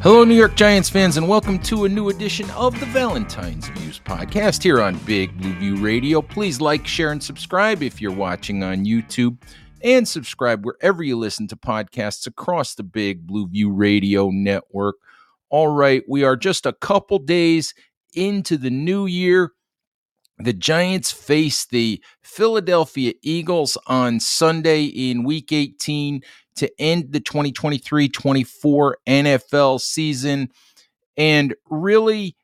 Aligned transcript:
Hello, 0.00 0.22
New 0.22 0.36
York 0.36 0.54
Giants 0.54 0.88
fans, 0.88 1.16
and 1.16 1.26
welcome 1.26 1.58
to 1.58 1.84
a 1.84 1.88
new 1.88 2.08
edition 2.08 2.48
of 2.50 2.78
the 2.78 2.86
Valentine's 2.86 3.66
Views 3.70 3.98
podcast 3.98 4.62
here 4.62 4.80
on 4.80 4.96
Big 4.98 5.36
Blue 5.40 5.52
View 5.54 5.74
Radio. 5.74 6.22
Please 6.22 6.60
like, 6.60 6.86
share, 6.86 7.10
and 7.10 7.20
subscribe 7.20 7.82
if 7.82 8.00
you're 8.00 8.12
watching 8.12 8.62
on 8.62 8.84
YouTube, 8.84 9.42
and 9.82 10.06
subscribe 10.06 10.64
wherever 10.64 11.02
you 11.02 11.18
listen 11.18 11.48
to 11.48 11.56
podcasts 11.56 12.28
across 12.28 12.76
the 12.76 12.84
Big 12.84 13.26
Blue 13.26 13.48
View 13.48 13.72
Radio 13.72 14.30
network. 14.30 14.94
All 15.50 15.66
right, 15.66 16.04
we 16.08 16.22
are 16.22 16.36
just 16.36 16.64
a 16.64 16.74
couple 16.74 17.18
days 17.18 17.74
into 18.14 18.56
the 18.56 18.70
new 18.70 19.06
year. 19.06 19.50
The 20.38 20.52
Giants 20.52 21.10
face 21.10 21.66
the 21.66 22.00
Philadelphia 22.22 23.14
Eagles 23.22 23.76
on 23.88 24.20
Sunday 24.20 24.84
in 24.84 25.24
week 25.24 25.50
18 25.50 26.22
to 26.58 26.70
end 26.78 27.12
the 27.12 27.20
2023 27.20 28.08
24 28.08 28.98
NFL 29.06 29.80
season. 29.80 30.50
And 31.16 31.54
really, 31.68 32.36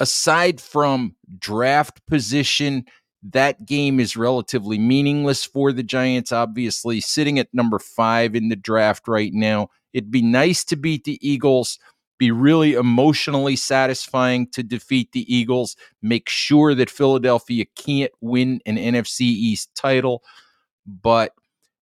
aside 0.00 0.60
from 0.60 1.14
draft 1.38 2.04
position, 2.06 2.86
that 3.22 3.66
game 3.66 3.98
is 4.00 4.16
relatively 4.16 4.78
meaningless 4.78 5.44
for 5.44 5.72
the 5.72 5.82
Giants, 5.82 6.32
obviously, 6.32 7.00
sitting 7.00 7.38
at 7.38 7.52
number 7.52 7.78
five 7.78 8.34
in 8.34 8.48
the 8.48 8.56
draft 8.56 9.08
right 9.08 9.32
now. 9.32 9.68
It'd 9.92 10.10
be 10.10 10.22
nice 10.22 10.64
to 10.64 10.76
beat 10.76 11.04
the 11.04 11.18
Eagles, 11.26 11.78
be 12.18 12.30
really 12.30 12.74
emotionally 12.74 13.56
satisfying 13.56 14.48
to 14.50 14.62
defeat 14.62 15.12
the 15.12 15.32
Eagles, 15.34 15.76
make 16.00 16.28
sure 16.28 16.74
that 16.74 16.90
Philadelphia 16.90 17.64
can't 17.76 18.12
win 18.20 18.60
an 18.66 18.76
NFC 18.76 19.22
East 19.22 19.74
title. 19.74 20.22
But 20.86 21.32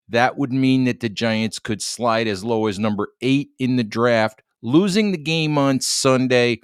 that 0.09 0.37
would 0.37 0.53
mean 0.53 0.85
that 0.85 1.01
the 1.01 1.09
Giants 1.09 1.59
could 1.59 1.83
slide 1.83 2.29
as 2.29 2.45
low 2.45 2.67
as 2.67 2.79
number 2.79 3.09
eight 3.21 3.51
in 3.59 3.77
the 3.77 3.85
draft, 3.85 4.43
losing 4.63 5.13
the 5.13 5.19
game 5.19 5.59
on 5.59 5.81
Sunday 5.81 6.61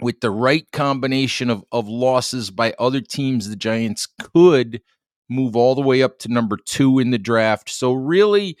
with 0.00 0.20
the 0.20 0.30
right 0.30 0.70
combination 0.72 1.50
of, 1.50 1.64
of 1.72 1.88
losses 1.88 2.50
by 2.50 2.74
other 2.78 3.00
teams. 3.00 3.48
The 3.48 3.56
Giants 3.56 4.06
could 4.34 4.80
move 5.28 5.56
all 5.56 5.74
the 5.74 5.82
way 5.82 6.02
up 6.02 6.18
to 6.20 6.32
number 6.32 6.56
two 6.56 6.98
in 6.98 7.10
the 7.10 7.18
draft. 7.18 7.68
So, 7.68 7.92
really, 7.92 8.56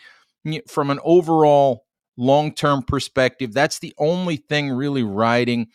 from 0.68 0.90
an 0.90 0.98
overall 1.04 1.84
long 2.16 2.52
term 2.52 2.82
perspective, 2.82 3.52
that's 3.52 3.78
the 3.78 3.94
only 3.98 4.36
thing 4.36 4.70
really 4.70 5.02
riding 5.02 5.68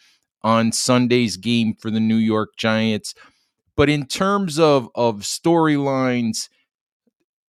on 0.44 0.72
Sunday's 0.72 1.38
game 1.38 1.76
for 1.76 1.92
the 1.92 2.00
New 2.00 2.16
York 2.16 2.56
Giants. 2.58 3.14
But 3.78 3.90
in 3.90 4.06
terms 4.06 4.60
of, 4.60 4.90
of 4.96 5.20
storylines, 5.22 6.50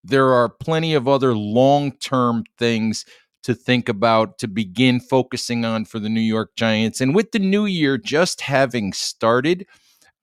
there 0.04 0.34
are 0.34 0.50
plenty 0.50 0.94
of 0.94 1.08
other 1.08 1.36
long 1.36 1.92
term 1.98 2.44
things 2.58 3.06
to 3.44 3.56
think 3.56 3.90
about 3.90 4.38
to 4.40 4.48
begin 4.48 5.00
focusing 5.00 5.66
on 5.66 5.86
for 5.86 6.00
the 6.00 6.10
New 6.10 6.22
York 6.22 6.56
Giants. 6.56 7.02
And 7.02 7.16
with 7.16 7.32
the 7.32 7.40
new 7.40 7.66
year 7.66 7.98
just 7.98 8.42
having 8.42 8.94
started, 8.94 9.66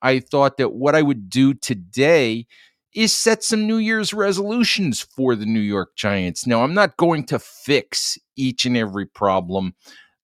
I 0.03 0.21
thought 0.21 0.57
that 0.59 0.75
what 0.75 0.95
I 0.95 1.03
would 1.03 1.29
do 1.29 1.55
today 1.55 2.47
is 2.95 3.13
set 3.13 3.43
some 3.45 3.67
New 3.67 3.77
Year's 3.77 4.15
resolutions 4.15 5.01
for 5.03 5.35
the 5.35 5.47
New 5.47 5.61
York 5.61 5.97
Giants. 5.97 6.47
Now, 6.47 6.63
I'm 6.63 6.75
not 6.75 6.97
going 6.97 7.25
to 7.27 7.39
fix 7.39 8.19
each 8.37 8.65
and 8.65 8.77
every 8.77 9.07
problem. 9.07 9.75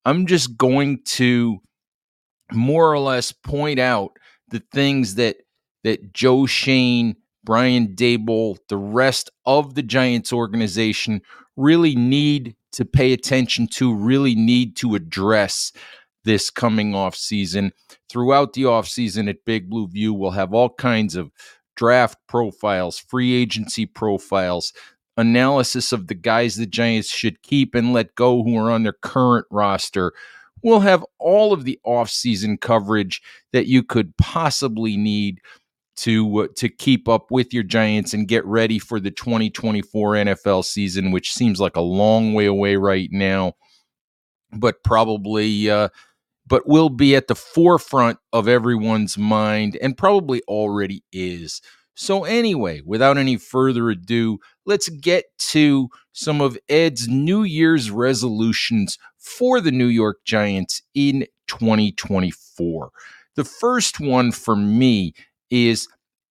I'm 0.04 0.26
just 0.26 0.56
going 0.56 1.02
to 1.04 1.58
more 2.52 2.92
or 2.92 2.98
less 2.98 3.32
point 3.32 3.78
out 3.78 4.12
the 4.48 4.62
things 4.72 5.16
that 5.16 5.36
that 5.82 6.12
Joe 6.14 6.46
Schoen 6.46 7.16
Brian 7.44 7.94
Daboll, 7.94 8.56
the 8.68 8.76
rest 8.76 9.30
of 9.44 9.74
the 9.74 9.82
Giants 9.82 10.32
organization 10.32 11.20
really 11.56 11.94
need 11.94 12.56
to 12.72 12.84
pay 12.84 13.12
attention 13.12 13.68
to, 13.68 13.94
really 13.94 14.34
need 14.34 14.76
to 14.76 14.94
address 14.94 15.72
this 16.24 16.50
coming 16.50 16.94
off 16.94 17.14
season. 17.14 17.72
Throughout 18.10 18.54
the 18.54 18.64
off 18.64 18.88
season 18.88 19.28
at 19.28 19.44
Big 19.44 19.68
Blue 19.68 19.86
View, 19.88 20.14
we'll 20.14 20.32
have 20.32 20.54
all 20.54 20.70
kinds 20.70 21.14
of 21.16 21.30
draft 21.76 22.18
profiles, 22.28 22.98
free 22.98 23.34
agency 23.34 23.86
profiles, 23.86 24.72
analysis 25.16 25.92
of 25.92 26.06
the 26.06 26.14
guys 26.14 26.56
the 26.56 26.66
Giants 26.66 27.10
should 27.10 27.42
keep 27.42 27.74
and 27.74 27.92
let 27.92 28.14
go 28.14 28.42
who 28.42 28.56
are 28.56 28.70
on 28.70 28.82
their 28.82 28.96
current 29.02 29.46
roster. 29.50 30.12
We'll 30.62 30.80
have 30.80 31.04
all 31.18 31.52
of 31.52 31.64
the 31.64 31.78
offseason 31.86 32.60
coverage 32.60 33.20
that 33.52 33.66
you 33.66 33.82
could 33.82 34.16
possibly 34.16 34.96
need 34.96 35.40
to 35.96 36.38
uh, 36.38 36.48
to 36.56 36.68
keep 36.68 37.08
up 37.08 37.30
with 37.30 37.52
your 37.52 37.62
Giants 37.62 38.14
and 38.14 38.28
get 38.28 38.44
ready 38.44 38.78
for 38.78 39.00
the 39.00 39.10
2024 39.10 40.14
NFL 40.14 40.64
season, 40.64 41.10
which 41.10 41.32
seems 41.32 41.60
like 41.60 41.76
a 41.76 41.80
long 41.80 42.34
way 42.34 42.46
away 42.46 42.76
right 42.76 43.08
now, 43.12 43.54
but 44.52 44.82
probably 44.82 45.70
uh, 45.70 45.88
but 46.46 46.68
will 46.68 46.90
be 46.90 47.16
at 47.16 47.28
the 47.28 47.34
forefront 47.34 48.18
of 48.32 48.48
everyone's 48.48 49.16
mind 49.16 49.78
and 49.80 49.96
probably 49.96 50.42
already 50.48 51.02
is. 51.12 51.60
So 51.96 52.24
anyway, 52.24 52.82
without 52.84 53.16
any 53.16 53.36
further 53.36 53.88
ado, 53.88 54.38
let's 54.66 54.88
get 54.88 55.26
to 55.50 55.88
some 56.12 56.40
of 56.40 56.58
Ed's 56.68 57.06
New 57.08 57.44
Year's 57.44 57.90
resolutions 57.90 58.98
for 59.18 59.60
the 59.60 59.70
New 59.70 59.86
York 59.86 60.18
Giants 60.24 60.82
in 60.94 61.26
2024. 61.46 62.90
The 63.36 63.44
first 63.44 64.00
one 64.00 64.32
for 64.32 64.56
me 64.56 65.14
is 65.54 65.86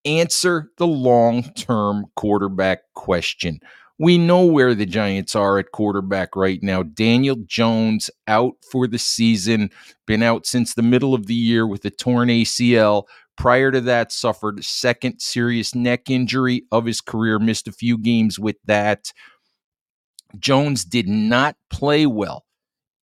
answer 0.06 0.70
the 0.78 0.88
long 0.88 1.44
term 1.54 2.06
quarterback 2.16 2.80
question. 2.94 3.60
We 4.00 4.18
know 4.18 4.44
where 4.46 4.76
the 4.76 4.86
Giants 4.86 5.36
are 5.36 5.60
at 5.60 5.72
quarterback 5.72 6.36
right 6.36 6.62
now. 6.62 6.84
Daniel 6.84 7.38
Jones 7.46 8.10
out 8.28 8.56
for 8.70 8.88
the 8.88 8.98
season, 8.98 9.70
been 10.08 10.24
out 10.24 10.46
since 10.46 10.74
the 10.74 10.82
middle 10.82 11.14
of 11.14 11.28
the 11.28 11.36
year 11.36 11.66
with 11.66 11.86
a 11.86 11.90
torn 11.90 12.28
ACL. 12.28 13.04
Prior 13.38 13.72
to 13.72 13.80
that, 13.82 14.12
suffered 14.12 14.60
a 14.60 14.64
second 14.64 15.20
serious 15.20 15.74
neck 15.74 16.10
injury 16.10 16.64
of 16.72 16.86
his 16.86 17.02
career, 17.02 17.40
missed 17.40 17.68
a 17.68 17.72
few 17.72 17.98
games 17.98 18.38
with 18.38 18.58
that. 18.66 19.14
Jones 20.38 20.84
did 20.84 21.08
not 21.08 21.56
play 21.70 22.06
well 22.06 22.46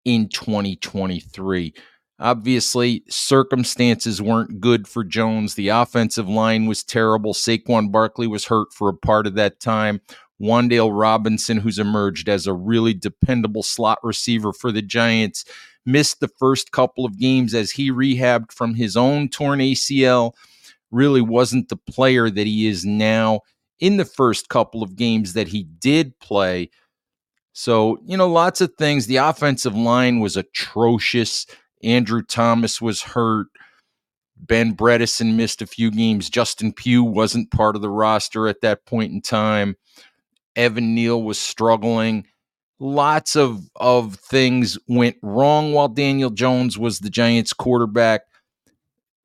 in 0.05 0.27
2023. 0.29 1.73
Obviously, 2.19 3.03
circumstances 3.07 4.21
weren't 4.21 4.59
good 4.59 4.87
for 4.87 5.03
Jones. 5.03 5.55
The 5.55 5.69
offensive 5.69 6.27
line 6.27 6.65
was 6.65 6.83
terrible. 6.83 7.33
Saquon 7.33 7.91
Barkley 7.91 8.27
was 8.27 8.45
hurt 8.45 8.73
for 8.73 8.89
a 8.89 8.93
part 8.93 9.25
of 9.25 9.35
that 9.35 9.59
time. 9.59 10.01
Wan'Dale 10.41 10.91
Robinson, 10.97 11.57
who's 11.57 11.79
emerged 11.79 12.27
as 12.27 12.47
a 12.47 12.53
really 12.53 12.93
dependable 12.93 13.63
slot 13.63 13.99
receiver 14.03 14.53
for 14.53 14.71
the 14.71 14.81
Giants, 14.81 15.45
missed 15.85 16.19
the 16.19 16.29
first 16.39 16.71
couple 16.71 17.05
of 17.05 17.17
games 17.17 17.53
as 17.53 17.71
he 17.71 17.91
rehabbed 17.91 18.51
from 18.51 18.75
his 18.75 18.97
own 18.97 19.29
torn 19.29 19.59
ACL. 19.59 20.33
Really 20.91 21.21
wasn't 21.21 21.69
the 21.69 21.77
player 21.77 22.29
that 22.29 22.47
he 22.47 22.67
is 22.67 22.85
now 22.85 23.41
in 23.79 23.97
the 23.97 24.05
first 24.05 24.49
couple 24.49 24.83
of 24.83 24.95
games 24.95 25.33
that 25.33 25.49
he 25.49 25.63
did 25.63 26.17
play. 26.19 26.69
So, 27.53 27.99
you 28.05 28.17
know, 28.17 28.29
lots 28.29 28.61
of 28.61 28.73
things. 28.77 29.07
The 29.07 29.17
offensive 29.17 29.75
line 29.75 30.19
was 30.19 30.37
atrocious. 30.37 31.45
Andrew 31.83 32.21
Thomas 32.21 32.81
was 32.81 33.01
hurt. 33.01 33.47
Ben 34.37 34.75
Bredeson 34.75 35.35
missed 35.35 35.61
a 35.61 35.67
few 35.67 35.91
games. 35.91 36.29
Justin 36.29 36.73
Pugh 36.73 37.03
wasn't 37.03 37.51
part 37.51 37.75
of 37.75 37.81
the 37.81 37.89
roster 37.89 38.47
at 38.47 38.61
that 38.61 38.85
point 38.85 39.11
in 39.11 39.21
time. 39.21 39.75
Evan 40.55 40.95
Neal 40.95 41.21
was 41.21 41.37
struggling. 41.37 42.25
Lots 42.79 43.35
of, 43.35 43.69
of 43.75 44.15
things 44.15 44.77
went 44.87 45.17
wrong 45.21 45.73
while 45.73 45.89
Daniel 45.89 46.29
Jones 46.29 46.77
was 46.77 46.99
the 46.99 47.09
Giants 47.09 47.51
quarterback, 47.51 48.21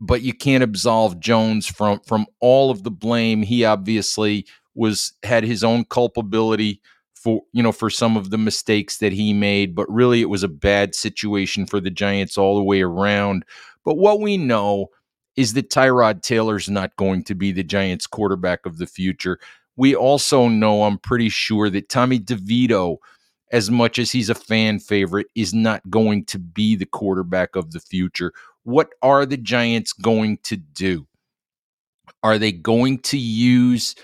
but 0.00 0.22
you 0.22 0.32
can't 0.32 0.65
absolve 0.65 1.21
Jones 1.21 1.66
from 1.66 2.00
from 2.00 2.26
all 2.41 2.71
of 2.71 2.82
the 2.82 2.91
blame. 2.91 3.42
He 3.42 3.65
obviously 3.65 4.47
was 4.75 5.12
had 5.22 5.45
his 5.45 5.62
own 5.62 5.84
culpability 5.84 6.80
for 7.24 7.42
you 7.53 7.62
know 7.62 7.72
for 7.72 7.88
some 7.88 8.16
of 8.16 8.30
the 8.30 8.38
mistakes 8.38 8.98
that 8.98 9.12
he 9.12 9.32
made 9.32 9.74
but 9.74 9.91
really 9.91 10.21
it 10.21 10.28
was 10.28 10.42
a 10.42 10.48
bad 10.48 10.94
situation 10.94 11.66
for 11.66 11.80
the 11.80 11.91
Giants 11.91 12.36
all 12.36 12.56
the 12.56 12.62
way 12.62 12.82
around. 12.82 13.44
But 13.84 13.97
what 13.97 14.21
we 14.21 14.36
know 14.36 14.88
is 15.36 15.54
that 15.54 15.71
Tyrod 15.71 16.22
Taylor's 16.22 16.68
not 16.68 16.94
going 16.97 17.24
to 17.24 17.34
be 17.34 17.50
the 17.50 17.65
Giants 17.65 18.06
quarterback 18.06 18.66
of 18.66 18.78
the 18.78 18.86
future. 18.86 19.38
We 19.76 19.97
also 19.97 20.48
know 20.48 20.84
I'm 20.84 20.98
pretty 20.98 21.30
sure 21.30 21.71
that 21.71 21.88
Tommy 21.88 22.21
DeVito 22.21 22.98
as 23.50 23.71
much 23.71 23.98
as 23.98 24.10
he's 24.10 24.30
a 24.30 24.34
fan 24.34 24.78
favorite 24.78 25.28
is 25.34 25.54
not 25.54 25.88
going 25.88 26.24
to 26.26 26.38
be 26.38 26.76
the 26.76 26.86
quarterback 26.86 27.56
of 27.56 27.72
the 27.72 27.80
future. 27.80 28.32
What 28.65 28.91
are 29.03 29.24
the 29.24 29.36
Giants 29.36 29.92
going 29.92 30.38
to 30.44 30.56
do? 30.56 31.06
Are 32.22 32.38
they 32.38 32.53
going 32.53 32.98
to 33.00 33.18
use 33.18 33.94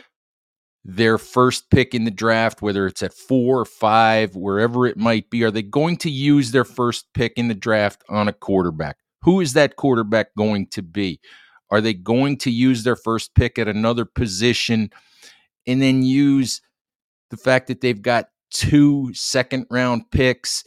their 0.96 1.18
first 1.18 1.70
pick 1.70 1.94
in 1.94 2.04
the 2.04 2.10
draft, 2.10 2.62
whether 2.62 2.86
it's 2.86 3.02
at 3.02 3.14
four 3.14 3.60
or 3.60 3.64
five, 3.64 4.36
wherever 4.36 4.86
it 4.86 4.96
might 4.96 5.30
be? 5.30 5.44
Are 5.44 5.50
they 5.50 5.62
going 5.62 5.96
to 5.98 6.10
use 6.10 6.52
their 6.52 6.64
first 6.64 7.06
pick 7.14 7.34
in 7.36 7.48
the 7.48 7.54
draft 7.54 8.02
on 8.08 8.28
a 8.28 8.32
quarterback? 8.32 8.98
Who 9.22 9.40
is 9.40 9.52
that 9.54 9.76
quarterback 9.76 10.28
going 10.36 10.66
to 10.68 10.82
be? 10.82 11.20
Are 11.70 11.80
they 11.80 11.94
going 11.94 12.38
to 12.38 12.50
use 12.50 12.82
their 12.84 12.96
first 12.96 13.34
pick 13.34 13.58
at 13.58 13.68
another 13.68 14.04
position 14.04 14.90
and 15.66 15.82
then 15.82 16.02
use 16.02 16.60
the 17.30 17.36
fact 17.36 17.68
that 17.68 17.80
they've 17.80 18.02
got 18.02 18.28
two 18.50 19.12
second 19.14 19.66
round 19.70 20.10
picks 20.10 20.64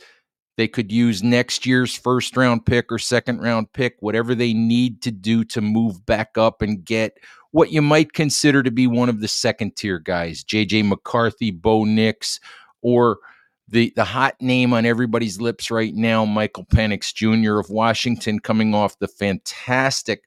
They 0.58 0.68
could 0.68 0.92
use 0.92 1.24
next 1.24 1.66
year's 1.66 1.96
first 1.96 2.38
round 2.38 2.66
pick 2.66 2.92
or 2.92 3.00
second 3.00 3.42
round 3.42 3.74
pick, 3.74 3.96
whatever 4.02 4.36
they 4.36 4.54
need 4.54 5.02
to 5.04 5.12
do 5.12 5.44
to 5.46 5.62
move 5.62 6.06
back 6.06 6.38
up 6.38 6.62
and 6.62 6.86
get 6.86 7.18
what 7.54 7.72
you 7.72 7.84
might 7.84 8.14
consider 8.14 8.64
to 8.64 8.72
be 8.72 8.88
one 8.88 9.10
of 9.10 9.22
the 9.22 9.28
second 9.28 9.76
tier 9.76 10.00
guys, 10.00 10.44
JJ 10.44 10.88
McCarthy, 10.88 11.52
Bo 11.52 11.86
Nix, 11.86 12.40
or 12.82 13.20
the 13.68 13.94
the 13.96 14.04
hot 14.04 14.36
name 14.42 14.74
on 14.74 14.88
everybody's 14.88 15.40
lips 15.40 15.70
right 15.70 15.94
now, 15.94 16.26
Michael 16.26 16.66
Penix 16.66 17.14
Jr. 17.14 17.60
of 17.60 17.70
Washington, 17.70 18.40
coming 18.40 18.74
off 18.74 18.98
the 18.98 19.08
fantastic 19.08 20.24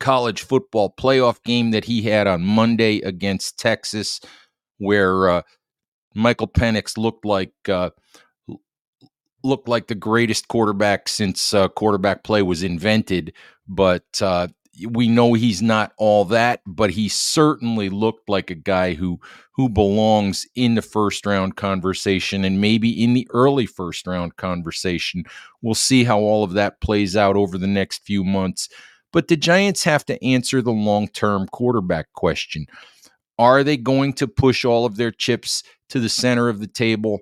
college 0.00 0.40
football 0.40 0.94
playoff 0.98 1.42
game 1.44 1.72
that 1.72 1.84
he 1.84 2.00
had 2.02 2.26
on 2.26 2.42
Monday 2.42 3.00
against 3.00 3.58
Texas, 3.58 4.18
where 4.78 5.28
uh, 5.28 5.42
Michael 6.14 6.48
Penix 6.48 6.96
looked 6.96 7.26
like 7.26 7.52
uh, 7.68 7.90
looked 9.42 9.68
like 9.68 9.88
the 9.88 9.94
greatest 9.94 10.48
quarterback 10.48 11.06
since 11.06 11.52
uh, 11.52 11.68
quarterback 11.68 12.24
play 12.24 12.40
was 12.40 12.62
invented. 12.62 13.34
But 13.68 14.22
uh, 14.22 14.48
we 14.88 15.08
know 15.08 15.34
he's 15.34 15.62
not 15.62 15.92
all 15.96 16.24
that, 16.26 16.60
but 16.66 16.90
he 16.90 17.08
certainly 17.08 17.88
looked 17.88 18.28
like 18.28 18.50
a 18.50 18.54
guy 18.54 18.94
who 18.94 19.20
who 19.52 19.68
belongs 19.68 20.46
in 20.56 20.74
the 20.74 20.82
first 20.82 21.24
round 21.26 21.56
conversation 21.56 22.44
and 22.44 22.60
maybe 22.60 22.90
in 23.02 23.14
the 23.14 23.26
early 23.32 23.66
first 23.66 24.06
round 24.06 24.36
conversation. 24.36 25.24
We'll 25.62 25.74
see 25.74 26.04
how 26.04 26.18
all 26.18 26.42
of 26.42 26.52
that 26.52 26.80
plays 26.80 27.16
out 27.16 27.36
over 27.36 27.56
the 27.56 27.68
next 27.68 28.04
few 28.04 28.24
months. 28.24 28.68
But 29.12 29.28
the 29.28 29.36
Giants 29.36 29.84
have 29.84 30.04
to 30.06 30.24
answer 30.24 30.60
the 30.60 30.72
long 30.72 31.06
term 31.08 31.46
quarterback 31.48 32.12
question. 32.14 32.66
Are 33.38 33.62
they 33.62 33.76
going 33.76 34.12
to 34.14 34.28
push 34.28 34.64
all 34.64 34.84
of 34.86 34.96
their 34.96 35.12
chips 35.12 35.62
to 35.90 36.00
the 36.00 36.08
center 36.08 36.48
of 36.48 36.60
the 36.60 36.66
table 36.66 37.20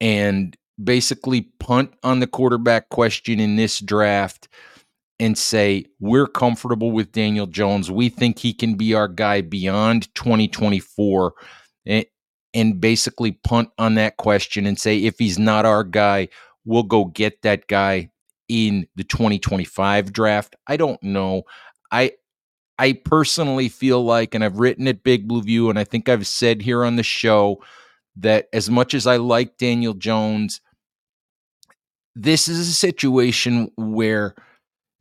and 0.00 0.56
basically 0.82 1.42
punt 1.60 1.92
on 2.02 2.20
the 2.20 2.26
quarterback 2.26 2.88
question 2.88 3.38
in 3.38 3.56
this 3.56 3.78
draft? 3.78 4.48
And 5.20 5.36
say, 5.36 5.84
we're 6.00 6.26
comfortable 6.26 6.92
with 6.92 7.12
Daniel 7.12 7.46
Jones. 7.46 7.90
We 7.90 8.08
think 8.08 8.38
he 8.38 8.52
can 8.52 8.74
be 8.76 8.94
our 8.94 9.08
guy 9.08 9.40
beyond 9.40 10.14
2024. 10.14 11.34
And, 11.86 12.06
and 12.54 12.80
basically 12.80 13.32
punt 13.32 13.70
on 13.78 13.94
that 13.96 14.16
question 14.16 14.66
and 14.66 14.78
say, 14.78 14.98
if 14.98 15.18
he's 15.18 15.38
not 15.38 15.66
our 15.66 15.84
guy, 15.84 16.28
we'll 16.64 16.82
go 16.82 17.06
get 17.06 17.42
that 17.42 17.66
guy 17.66 18.10
in 18.48 18.86
the 18.96 19.04
2025 19.04 20.12
draft. 20.12 20.56
I 20.66 20.76
don't 20.76 21.02
know. 21.02 21.42
I 21.90 22.12
I 22.78 22.92
personally 22.92 23.68
feel 23.68 24.04
like, 24.04 24.34
and 24.34 24.44
I've 24.44 24.60
written 24.60 24.86
at 24.86 25.02
Big 25.02 25.26
Blue 25.26 25.42
View, 25.42 25.68
and 25.68 25.78
I 25.78 25.84
think 25.84 26.08
I've 26.08 26.26
said 26.26 26.62
here 26.62 26.84
on 26.84 26.94
the 26.94 27.02
show 27.02 27.62
that 28.16 28.48
as 28.52 28.70
much 28.70 28.94
as 28.94 29.06
I 29.06 29.16
like 29.16 29.58
Daniel 29.58 29.94
Jones, 29.94 30.60
this 32.14 32.46
is 32.46 32.68
a 32.68 32.72
situation 32.72 33.70
where 33.76 34.36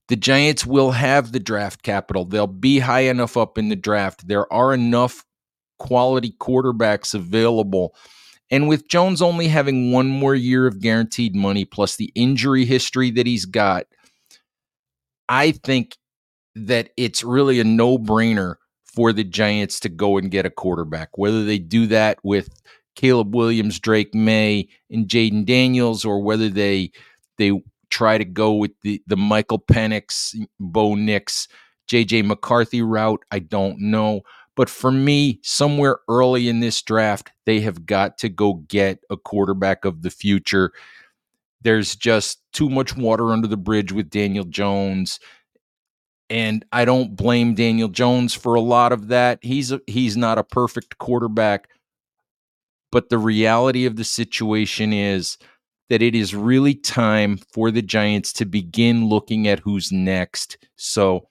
the 0.07 0.15
Giants 0.15 0.65
will 0.65 0.91
have 0.91 1.31
the 1.31 1.39
draft 1.39 1.83
capital. 1.83 2.25
They'll 2.25 2.47
be 2.47 2.79
high 2.79 3.01
enough 3.01 3.35
up 3.35 3.57
in 3.57 3.69
the 3.69 3.75
draft. 3.75 4.27
There 4.27 4.51
are 4.51 4.73
enough 4.73 5.25
quality 5.79 6.33
quarterbacks 6.39 7.13
available. 7.13 7.95
And 8.49 8.67
with 8.67 8.87
Jones 8.87 9.21
only 9.21 9.49
having 9.49 9.91
one 9.91 10.07
more 10.07 10.35
year 10.35 10.65
of 10.67 10.79
guaranteed 10.79 11.35
money 11.35 11.65
plus 11.65 11.97
the 11.97 12.11
injury 12.15 12.65
history 12.65 13.11
that 13.11 13.27
he's 13.27 13.45
got, 13.45 13.85
I 15.27 15.51
think 15.51 15.97
that 16.55 16.89
it's 16.95 17.23
really 17.23 17.59
a 17.59 17.65
no 17.65 17.97
brainer 17.97 18.55
for 18.85 19.11
the 19.11 19.25
Giants 19.25 19.79
to 19.81 19.89
go 19.89 20.17
and 20.17 20.31
get 20.31 20.45
a 20.45 20.49
quarterback. 20.49 21.17
Whether 21.17 21.43
they 21.43 21.59
do 21.59 21.85
that 21.87 22.17
with 22.23 22.49
Caleb 22.95 23.35
Williams, 23.35 23.79
Drake 23.79 24.15
Maye, 24.15 24.69
and 24.89 25.07
Jayden 25.07 25.45
Daniels, 25.45 26.05
or 26.05 26.21
whether 26.21 26.49
they 26.49 26.91
they 27.37 27.51
try 27.89 28.17
to 28.17 28.25
go 28.25 28.53
with 28.53 28.71
the 28.81 29.01
the 29.07 29.17
Michael 29.17 29.59
Penix, 29.59 30.35
Bo 30.59 30.95
Nix, 30.95 31.47
JJ 31.89 32.25
McCarthy 32.25 32.81
route. 32.81 33.23
I 33.31 33.39
don't 33.39 33.79
know. 33.79 34.21
But 34.55 34.69
for 34.69 34.91
me, 34.91 35.39
somewhere 35.43 35.99
early 36.09 36.49
in 36.49 36.61
this 36.61 36.81
draft, 36.81 37.31
they 37.45 37.59
have 37.61 37.85
got 37.85 38.17
to 38.19 38.29
go 38.29 38.55
get 38.67 38.99
a 39.11 39.15
quarterback 39.15 39.85
of 39.85 40.01
the 40.01 40.09
future. 40.09 40.71
There's 41.61 41.95
just 41.95 42.41
too 42.53 42.67
much 42.67 42.97
water 42.97 43.31
under 43.31 43.47
the 43.47 43.55
bridge 43.55 43.91
with 43.91 44.09
Daniel 44.09 44.45
Jones. 44.45 45.19
And 46.31 46.65
I 46.71 46.85
don't 46.85 47.15
blame 47.15 47.53
Daniel 47.53 47.87
Jones 47.87 48.33
for 48.33 48.55
a 48.55 48.61
lot 48.61 48.91
of 48.91 49.09
that. 49.09 49.37
He's 49.43 49.71
a, 49.71 49.79
he's 49.85 50.17
not 50.17 50.39
a 50.39 50.43
perfect 50.43 50.97
quarterback, 50.97 51.69
but 52.91 53.09
the 53.09 53.19
reality 53.19 53.85
of 53.85 53.95
the 53.95 54.03
situation 54.03 54.91
is 54.91 55.37
that 55.89 56.01
it 56.01 56.15
is 56.15 56.35
really 56.35 56.75
time 56.75 57.37
for 57.51 57.71
the 57.71 57.81
Giants 57.81 58.33
to 58.33 58.45
begin 58.45 59.07
looking 59.07 59.47
at 59.47 59.59
who's 59.59 59.91
next. 59.91 60.57
So 60.75 61.29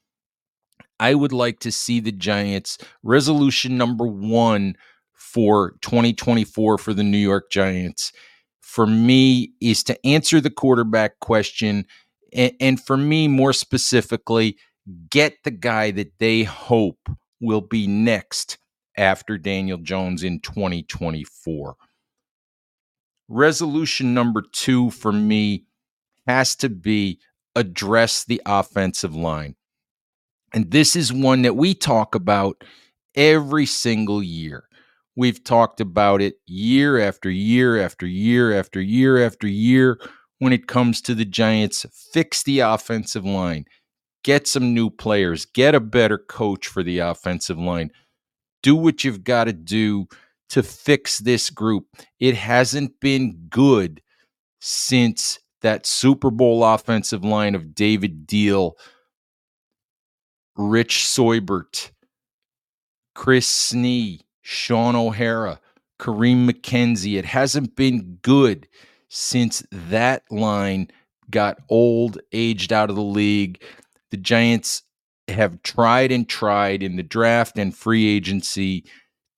I 0.99 1.15
would 1.15 1.33
like 1.33 1.61
to 1.61 1.73
see 1.73 2.01
the 2.01 2.13
Giants 2.13 2.79
resolution 3.03 3.77
number 3.77 4.07
one 4.07 4.77
for 5.13 5.73
2024 5.83 6.79
for 6.79 6.95
the 6.95 7.05
New 7.05 7.19
York 7.19 7.51
Giants. 7.51 8.13
For 8.61 8.87
me, 8.87 9.53
is 9.61 9.83
to 9.85 10.07
answer 10.07 10.41
the 10.41 10.51
quarterback 10.51 11.21
question. 11.21 11.87
And, 12.33 12.53
and 12.61 12.81
for 12.83 12.97
me, 12.97 13.29
more 13.29 13.53
specifically, 13.53 14.57
get 15.11 15.37
the 15.45 15.51
guy 15.51 15.91
that 15.93 16.13
they 16.19 16.43
hope 16.43 17.09
will 17.41 17.61
be 17.61 17.87
next 17.87 18.59
after 18.97 19.37
Daniel 19.37 19.79
Jones 19.79 20.23
in 20.23 20.41
2024 20.41 21.77
resolution 23.29 24.15
number 24.15 24.43
two 24.53 24.91
for 24.91 25.13
me 25.13 25.65
has 26.27 26.57
to 26.57 26.69
be 26.69 27.21
address 27.55 28.25
the 28.25 28.41
offensive 28.47 29.15
line. 29.15 29.57
And 30.53 30.71
this 30.71 30.97
is 30.97 31.13
one 31.13 31.43
that 31.43 31.57
we 31.57 31.75
talk 31.75 32.15
about 32.15 32.63
every 33.15 33.67
single 33.67 34.23
year. 34.23 34.65
We've 35.17 35.43
talked 35.43 35.81
about 35.81 36.21
it 36.21 36.35
year 36.47 37.01
after 37.01 37.31
year 37.31 37.81
after 37.81 38.07
year 38.07 38.59
after 38.59 38.81
year 38.81 39.25
after 39.25 39.49
year 39.49 39.99
when 40.39 40.53
it 40.53 40.67
comes 40.67 41.01
to 41.03 41.15
the 41.15 41.25
Giants. 41.25 41.87
Fix 42.13 42.43
the 42.43 42.61
offensive 42.61 43.25
line, 43.25 43.65
get 44.23 44.47
some 44.47 44.75
new 44.75 44.91
players, 44.91 45.47
get 45.47 45.75
a 45.75 45.81
better 45.81 46.19
coach 46.19 46.69
for 46.69 46.83
the 46.83 46.99
offensive 46.99 47.59
line. 47.59 47.91
Do 48.63 48.77
what 48.77 49.05
you've 49.05 49.25
got 49.25 49.45
to 49.45 49.53
do 49.53 50.07
to 50.51 50.63
fix 50.63 51.19
this 51.19 51.51
group. 51.51 51.87
It 52.21 52.35
hasn't 52.35 53.01
been 53.01 53.47
good 53.49 54.03
since 54.61 55.39
that 55.63 55.87
Super 55.87 56.31
Bowl 56.31 56.65
offensive 56.65 57.25
line 57.25 57.55
of 57.55 57.75
David 57.75 58.27
Diehl, 58.27 58.73
Rich 60.57 61.07
Seubert, 61.07 61.93
Chris 63.15 63.47
Snee, 63.73 64.21
Shaun 64.43 64.95
O'Hara, 64.95 65.61
Kareem 65.99 66.49
McKenzie. 66.49 67.19
It 67.19 67.25
hasn't 67.25 67.75
been 67.77 68.19
good 68.23 68.69
since 69.09 69.65
that 69.71 70.23
line 70.31 70.89
got 71.31 71.59
old, 71.69 72.19
aged 72.33 72.73
out 72.73 72.91
of 72.91 72.97
the 72.97 73.03
league. 73.03 73.63
The 74.11 74.17
Giants 74.17 74.83
have 75.29 75.63
tried 75.63 76.13
and 76.13 76.29
tried 76.29 76.83
in 76.83 76.97
the 76.97 77.03
draft 77.03 77.59
and 77.59 77.77
free 77.77 78.07
agency 78.07 78.85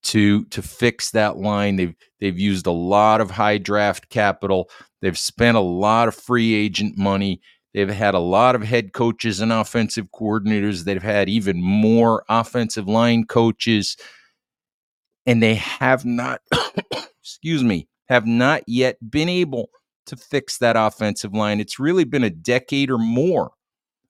to 0.04 0.44
to 0.46 0.62
fix 0.62 1.10
that 1.10 1.36
line. 1.36 1.76
They've 1.76 1.94
they've 2.20 2.38
used 2.38 2.66
a 2.66 2.72
lot 2.72 3.20
of 3.20 3.32
high 3.32 3.58
draft 3.58 4.08
capital. 4.08 4.70
They've 5.00 5.18
spent 5.18 5.56
a 5.56 5.60
lot 5.60 6.08
of 6.08 6.14
free 6.14 6.54
agent 6.54 6.96
money. 6.96 7.40
They've 7.74 7.88
had 7.88 8.14
a 8.14 8.20
lot 8.20 8.54
of 8.54 8.62
head 8.62 8.92
coaches 8.92 9.40
and 9.40 9.52
offensive 9.52 10.08
coordinators. 10.10 10.84
They've 10.84 11.02
had 11.02 11.28
even 11.28 11.62
more 11.62 12.24
offensive 12.28 12.88
line 12.88 13.24
coaches. 13.24 13.96
And 15.26 15.42
they 15.42 15.56
have 15.56 16.04
not, 16.06 16.40
excuse 17.20 17.62
me, 17.62 17.86
have 18.08 18.26
not 18.26 18.62
yet 18.66 18.96
been 19.10 19.28
able 19.28 19.68
to 20.06 20.16
fix 20.16 20.58
that 20.58 20.76
offensive 20.76 21.34
line. 21.34 21.60
It's 21.60 21.78
really 21.78 22.04
been 22.04 22.24
a 22.24 22.30
decade 22.30 22.90
or 22.90 22.98
more 22.98 23.52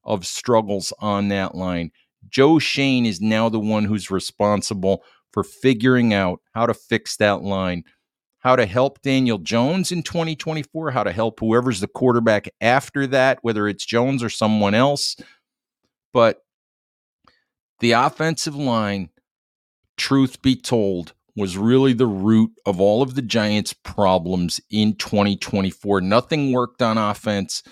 of 0.04 0.24
struggles 0.24 0.92
on 1.00 1.28
that 1.28 1.56
line. 1.56 1.90
Joe 2.28 2.58
Schoen 2.58 3.04
is 3.04 3.20
now 3.20 3.48
the 3.48 3.58
one 3.58 3.84
who's 3.84 4.10
responsible 4.10 5.02
for 5.38 5.44
figuring 5.44 6.12
out 6.12 6.40
how 6.52 6.66
to 6.66 6.74
fix 6.74 7.16
that 7.16 7.42
line, 7.42 7.84
how 8.40 8.56
to 8.56 8.66
help 8.66 9.00
Daniel 9.02 9.38
Jones 9.38 9.92
in 9.92 10.02
2024, 10.02 10.90
how 10.90 11.04
to 11.04 11.12
help 11.12 11.38
whoever's 11.38 11.78
the 11.78 11.86
quarterback 11.86 12.48
after 12.60 13.06
that, 13.06 13.38
whether 13.42 13.68
it's 13.68 13.86
Jones 13.86 14.20
or 14.20 14.30
someone 14.30 14.74
else. 14.74 15.14
But 16.12 16.42
the 17.78 17.92
offensive 17.92 18.56
line, 18.56 19.10
truth 19.96 20.42
be 20.42 20.56
told, 20.56 21.14
was 21.36 21.56
really 21.56 21.92
the 21.92 22.08
root 22.08 22.50
of 22.66 22.80
all 22.80 23.00
of 23.00 23.14
the 23.14 23.22
Giants' 23.22 23.72
problems 23.72 24.60
in 24.72 24.96
2024. 24.96 26.00
Nothing 26.00 26.50
worked 26.50 26.82
on 26.82 26.98
offense 26.98 27.62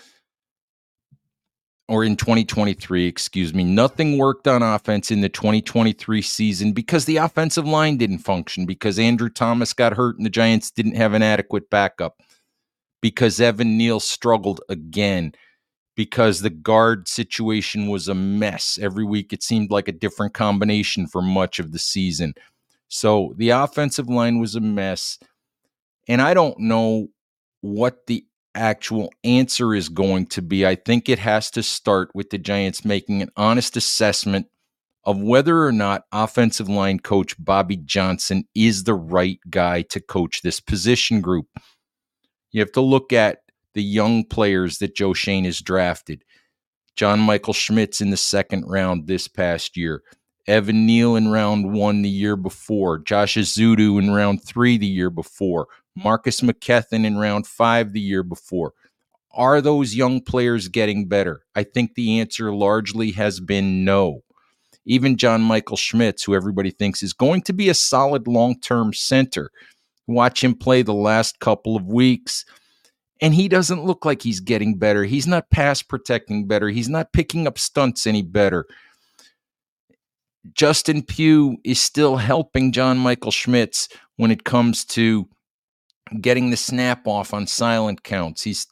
or 1.89 2.05
in 2.05 2.17
2023, 2.17 3.07
excuse 3.07 3.55
me, 3.55 3.63
nothing 3.65 4.19
worked 4.19 4.49
on 4.49 4.63
offense 4.63 5.11
in 5.11 5.21
the 5.21 5.29
2023 5.29 6.23
season 6.23 6.73
because 6.73 7.05
the 7.05 7.17
offensive 7.19 7.67
line 7.67 7.97
didn't 7.97 8.19
function, 8.19 8.67
because 8.67 8.99
Andrew 8.99 9.29
Thomas 9.29 9.73
got 9.73 9.95
hurt 9.95 10.17
and 10.17 10.27
the 10.27 10.31
Giants 10.31 10.71
didn't 10.71 10.97
have 10.97 11.15
an 11.15 11.23
adequate 11.23 11.71
backup. 11.71 12.17
because 13.01 13.41
Evan 13.41 13.77
Neal 13.79 14.01
struggled 14.01 14.61
again 14.69 15.33
because 15.97 16.41
the 16.41 16.51
guard 16.51 17.09
situation 17.09 17.89
was 17.89 18.09
a 18.09 18.15
mess. 18.15 18.79
Every 18.81 19.05
week 19.05 19.33
it 19.33 19.43
seemed 19.43 19.71
like 19.71 19.89
a 19.89 19.93
different 19.93 20.35
combination 20.35 21.07
for 21.07 21.23
much 21.23 21.59
of 21.59 21.73
the 21.73 21.79
season. 21.79 22.35
So 22.89 23.35
the 23.37 23.51
offensive 23.51 24.09
line 24.09 24.39
was 24.41 24.55
a 24.55 24.61
mess. 24.61 25.19
And 26.09 26.23
I 26.23 26.35
don't 26.35 26.59
know 26.59 27.09
what 27.61 28.07
the 28.07 28.25
actual 28.57 29.13
answer 29.23 29.75
is 29.75 29.89
going 29.89 30.27
to 30.27 30.43
be. 30.43 30.67
I 30.67 30.75
think 30.75 31.09
it 31.09 31.19
has 31.19 31.51
to 31.53 31.63
start 31.63 32.11
with 32.15 32.31
the 32.31 32.39
Giants 32.39 32.85
making 32.85 33.23
an 33.23 33.31
honest 33.37 33.77
assessment 33.77 34.49
of 35.05 35.21
whether 35.21 35.65
or 35.65 35.73
not 35.73 36.05
offensive 36.11 36.69
line 36.69 36.99
coach 36.99 37.37
Bobby 37.39 37.77
Johnson 37.77 38.45
is 38.55 38.85
the 38.85 38.95
right 38.95 39.39
guy 39.49 39.83
to 39.83 40.01
coach 40.01 40.43
this 40.43 40.59
position 40.59 41.21
group. 41.21 41.47
You 42.51 42.61
have 42.61 42.73
to 42.73 42.81
look 42.81 43.13
at 43.13 43.43
the 43.75 43.83
young 43.83 44.25
players 44.25 44.79
that 44.79 44.97
Joe 44.97 45.13
Schoen 45.13 45.45
has 45.45 45.61
drafted. 45.61 46.25
John 46.97 47.21
Michael 47.21 47.53
Schmitz 47.53 48.01
in 48.01 48.11
the 48.11 48.17
second 48.17 48.65
round 48.67 49.07
this 49.07 49.29
past 49.29 49.77
year. 49.77 50.03
Evan 50.49 50.87
Neal 50.87 51.17
in 51.17 51.29
round 51.29 51.73
one 51.73 52.03
the 52.03 52.09
year 52.09 52.37
before. 52.37 52.99
Josh 52.99 53.37
Ezeudu 53.37 53.99
in 53.99 54.13
round 54.13 54.43
three 54.43 54.79
the 54.79 54.87
year 54.87 55.11
before. 55.11 55.67
Marcus 55.97 56.41
McKethan 56.41 57.05
in 57.05 57.19
round 57.19 57.47
five 57.47 57.93
the 57.93 58.01
year 58.01 58.23
before. 58.23 58.73
Are 59.33 59.61
those 59.61 59.95
young 59.95 60.21
players 60.21 60.69
getting 60.69 61.09
better? 61.09 61.43
I 61.55 61.65
think 61.65 61.95
the 61.95 62.21
answer 62.21 62.55
largely 62.55 63.11
has 63.13 63.41
been 63.41 63.85
no. 63.85 64.23
Even 64.85 65.17
John 65.17 65.43
Michael 65.43 65.77
Schmitz, 65.77 66.23
who 66.23 66.35
everybody 66.35 66.71
thinks 66.71 67.03
is 67.03 67.13
going 67.13 67.43
to 67.43 67.53
be 67.53 67.69
a 67.69 67.75
solid 67.75 68.29
long 68.29 68.61
term 68.61 68.93
center, 68.93 69.51
watch 70.07 70.45
him 70.45 70.55
play 70.55 70.83
the 70.83 70.95
last 70.95 71.41
couple 71.41 71.77
of 71.77 71.87
weeks 71.87 72.45
and 73.21 73.35
he 73.35 73.49
doesn't 73.49 73.85
look 73.85 74.05
like 74.05 74.23
he's 74.23 74.41
getting 74.41 74.79
better. 74.79 75.05
He's 75.05 75.27
not 75.27 75.51
pass 75.51 75.83
protecting 75.83 76.47
better. 76.47 76.69
He's 76.69 76.89
not 76.89 77.13
picking 77.13 77.47
up 77.47 77.59
stunts 77.59 78.07
any 78.07 78.23
better. 78.23 78.67
Justin 80.53 81.03
Pugh 81.03 81.57
is 81.65 81.81
still 81.81 82.17
helping 82.17 82.73
John 82.73 82.99
Michael 82.99 83.33
Schmitz 83.33 83.89
when 84.17 84.31
it 84.31 84.45
comes 84.45 84.85
to 84.87 85.29
getting 86.21 86.51
the 86.51 86.57
snap 86.57 87.07
off 87.07 87.35
on 87.35 87.47
silent 87.47 88.03
counts. 88.03 88.43
He's 88.43 88.67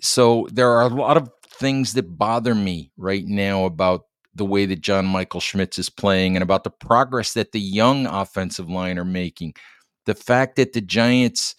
so 0.00 0.48
there 0.50 0.70
are 0.70 0.82
a 0.82 0.88
lot 0.88 1.16
of 1.16 1.30
things 1.54 1.92
that 1.94 2.18
bother 2.18 2.54
me 2.54 2.90
right 2.96 3.24
now 3.24 3.64
about 3.64 4.06
the 4.34 4.44
way 4.44 4.66
that 4.66 4.80
John 4.80 5.06
Michael 5.06 5.40
Schmitz 5.40 5.78
is 5.78 5.90
playing 5.90 6.36
and 6.36 6.42
about 6.42 6.64
the 6.64 6.70
progress 6.70 7.34
that 7.34 7.52
the 7.52 7.60
young 7.60 8.06
offensive 8.06 8.68
line 8.68 8.98
are 8.98 9.04
making. 9.04 9.54
The 10.06 10.14
fact 10.14 10.56
that 10.56 10.72
the 10.72 10.80
Giants 10.80 11.54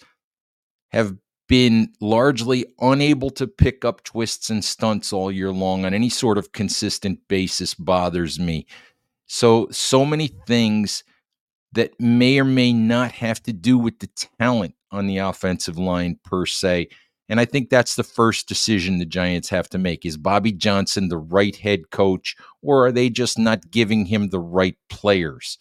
have 0.91 1.15
been 1.47 1.93
largely 2.01 2.65
unable 2.79 3.29
to 3.29 3.47
pick 3.47 3.85
up 3.85 4.03
twists 4.03 4.49
and 4.49 4.63
stunts 4.63 5.13
all 5.13 5.31
year 5.31 5.51
long 5.51 5.85
on 5.85 5.93
any 5.93 6.09
sort 6.09 6.37
of 6.37 6.51
consistent 6.51 7.19
basis 7.27 7.73
bothers 7.73 8.39
me. 8.39 8.65
So, 9.27 9.67
so 9.71 10.05
many 10.05 10.27
things 10.47 11.03
that 11.73 11.99
may 11.99 12.39
or 12.39 12.45
may 12.45 12.73
not 12.73 13.11
have 13.11 13.41
to 13.43 13.53
do 13.53 13.77
with 13.77 13.99
the 13.99 14.09
talent 14.39 14.75
on 14.91 15.07
the 15.07 15.17
offensive 15.17 15.77
line 15.77 16.19
per 16.23 16.45
se. 16.45 16.87
And 17.29 17.39
I 17.39 17.45
think 17.45 17.69
that's 17.69 17.95
the 17.95 18.03
first 18.03 18.47
decision 18.47 18.99
the 18.99 19.05
Giants 19.05 19.49
have 19.49 19.69
to 19.69 19.77
make. 19.77 20.05
Is 20.05 20.17
Bobby 20.17 20.51
Johnson 20.51 21.09
the 21.09 21.17
right 21.17 21.55
head 21.55 21.89
coach, 21.89 22.35
or 22.61 22.85
are 22.85 22.91
they 22.91 23.09
just 23.09 23.39
not 23.39 23.71
giving 23.71 24.05
him 24.05 24.29
the 24.29 24.39
right 24.39 24.77
players? 24.89 25.57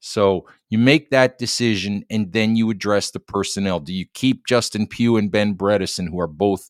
So 0.00 0.46
you 0.68 0.78
make 0.78 1.10
that 1.10 1.38
decision 1.38 2.04
and 2.10 2.32
then 2.32 2.56
you 2.56 2.68
address 2.70 3.10
the 3.10 3.20
personnel. 3.20 3.80
Do 3.80 3.94
you 3.94 4.06
keep 4.12 4.46
Justin 4.46 4.86
Pugh 4.86 5.16
and 5.16 5.30
Ben 5.30 5.54
Bredeson, 5.54 6.08
who 6.08 6.20
are 6.20 6.26
both 6.26 6.68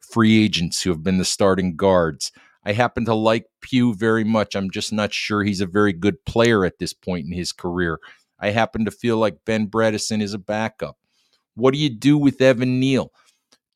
free 0.00 0.42
agents 0.44 0.82
who 0.82 0.90
have 0.90 1.02
been 1.02 1.18
the 1.18 1.24
starting 1.24 1.76
guards? 1.76 2.32
I 2.66 2.72
happen 2.72 3.04
to 3.04 3.14
like 3.14 3.46
Pugh 3.60 3.94
very 3.94 4.24
much. 4.24 4.56
I'm 4.56 4.72
just 4.72 4.92
not 4.92 5.14
sure 5.14 5.44
he's 5.44 5.60
a 5.60 5.66
very 5.66 5.92
good 5.92 6.24
player 6.24 6.64
at 6.64 6.80
this 6.80 6.92
point 6.92 7.24
in 7.24 7.30
his 7.32 7.52
career. 7.52 8.00
I 8.40 8.50
happen 8.50 8.84
to 8.84 8.90
feel 8.90 9.18
like 9.18 9.44
Ben 9.44 9.68
Bredeson 9.68 10.20
is 10.20 10.34
a 10.34 10.38
backup. 10.38 10.96
What 11.54 11.72
do 11.72 11.78
you 11.78 11.88
do 11.88 12.18
with 12.18 12.42
Evan 12.42 12.80
Neal? 12.80 13.12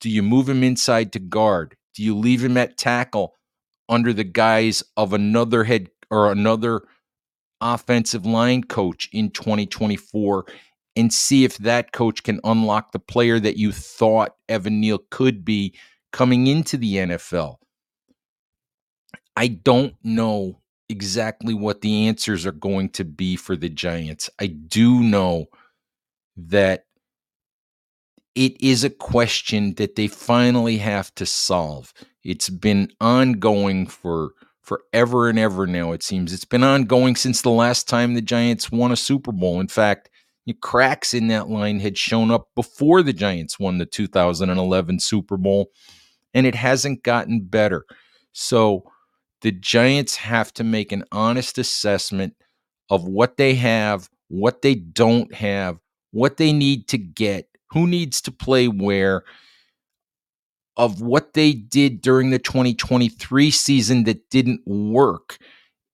Do 0.01 0.09
you 0.09 0.21
move 0.21 0.49
him 0.49 0.61
inside 0.61 1.13
to 1.13 1.19
guard? 1.19 1.77
Do 1.95 2.03
you 2.03 2.17
leave 2.17 2.43
him 2.43 2.57
at 2.57 2.77
tackle 2.77 3.35
under 3.87 4.11
the 4.11 4.25
guise 4.25 4.83
of 4.97 5.13
another 5.13 5.63
head 5.63 5.89
or 6.09 6.29
another 6.29 6.81
offensive 7.61 8.25
line 8.25 8.65
coach 8.65 9.07
in 9.13 9.29
2024 9.29 10.45
and 10.97 11.13
see 11.13 11.45
if 11.45 11.57
that 11.59 11.93
coach 11.93 12.23
can 12.23 12.41
unlock 12.43 12.91
the 12.91 12.99
player 12.99 13.39
that 13.39 13.55
you 13.55 13.71
thought 13.71 14.35
Evan 14.49 14.81
Neal 14.81 14.99
could 15.11 15.45
be 15.45 15.73
coming 16.11 16.47
into 16.47 16.75
the 16.75 16.95
NFL. 16.95 17.60
I 19.41 19.47
don't 19.47 19.95
know 20.03 20.61
exactly 20.87 21.55
what 21.55 21.81
the 21.81 22.07
answers 22.07 22.45
are 22.45 22.51
going 22.51 22.89
to 22.89 23.03
be 23.03 23.35
for 23.35 23.55
the 23.55 23.69
Giants. 23.69 24.29
I 24.39 24.45
do 24.45 24.99
know 25.01 25.47
that 26.37 26.85
it 28.35 28.61
is 28.61 28.83
a 28.83 28.91
question 28.91 29.73
that 29.77 29.95
they 29.95 30.05
finally 30.05 30.77
have 30.77 31.11
to 31.15 31.25
solve. 31.25 31.91
It's 32.23 32.49
been 32.49 32.91
ongoing 33.01 33.87
for 33.87 34.33
forever 34.61 35.27
and 35.27 35.39
ever 35.39 35.65
now, 35.65 35.91
it 35.91 36.03
seems. 36.03 36.33
It's 36.33 36.45
been 36.45 36.63
ongoing 36.63 37.15
since 37.15 37.41
the 37.41 37.49
last 37.49 37.89
time 37.89 38.13
the 38.13 38.21
Giants 38.21 38.71
won 38.71 38.91
a 38.91 38.95
Super 38.95 39.31
Bowl. 39.31 39.59
In 39.59 39.67
fact, 39.67 40.11
cracks 40.61 41.15
in 41.15 41.29
that 41.29 41.49
line 41.49 41.79
had 41.79 41.97
shown 41.97 42.29
up 42.29 42.49
before 42.53 43.01
the 43.01 43.11
Giants 43.11 43.57
won 43.57 43.79
the 43.79 43.87
2011 43.87 44.99
Super 44.99 45.37
Bowl, 45.37 45.71
and 46.31 46.45
it 46.45 46.53
hasn't 46.53 47.01
gotten 47.01 47.41
better. 47.41 47.87
So 48.33 48.83
the 49.41 49.51
Giants 49.51 50.15
have 50.17 50.53
to 50.53 50.63
make 50.63 50.91
an 50.91 51.03
honest 51.11 51.57
assessment 51.57 52.35
of 52.89 53.07
what 53.07 53.37
they 53.37 53.55
have, 53.55 54.09
what 54.27 54.61
they 54.61 54.75
don't 54.75 55.33
have, 55.33 55.79
what 56.11 56.37
they 56.37 56.53
need 56.53 56.87
to 56.89 56.97
get, 56.97 57.47
who 57.71 57.87
needs 57.87 58.21
to 58.21 58.31
play 58.31 58.67
where, 58.67 59.23
of 60.77 61.01
what 61.01 61.33
they 61.33 61.53
did 61.53 62.01
during 62.01 62.29
the 62.29 62.39
2023 62.39 63.51
season 63.51 64.03
that 64.05 64.29
didn't 64.29 64.61
work 64.65 65.37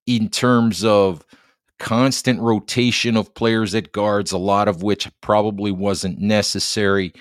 in 0.06 0.30
terms 0.30 0.84
of 0.84 1.26
constant 1.80 2.40
rotation 2.40 3.16
of 3.16 3.34
players 3.36 3.76
at 3.76 3.92
guards, 3.92 4.32
a 4.32 4.38
lot 4.38 4.68
of 4.68 4.84
which 4.84 5.10
probably 5.22 5.72
wasn't 5.72 6.20
necessary, 6.20 7.14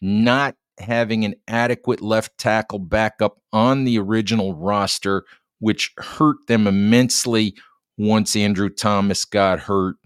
not 0.00 0.56
having 0.78 1.24
an 1.24 1.34
adequate 1.46 2.00
left 2.00 2.36
tackle 2.38 2.80
backup 2.80 3.38
on 3.52 3.84
the 3.84 3.98
original 3.98 4.54
roster, 4.54 5.24
which 5.64 5.94
hurt 5.96 6.36
them 6.46 6.66
immensely 6.66 7.54
once 7.96 8.36
Andrew 8.36 8.68
Thomas 8.68 9.24
got 9.24 9.58
hurt. 9.60 9.96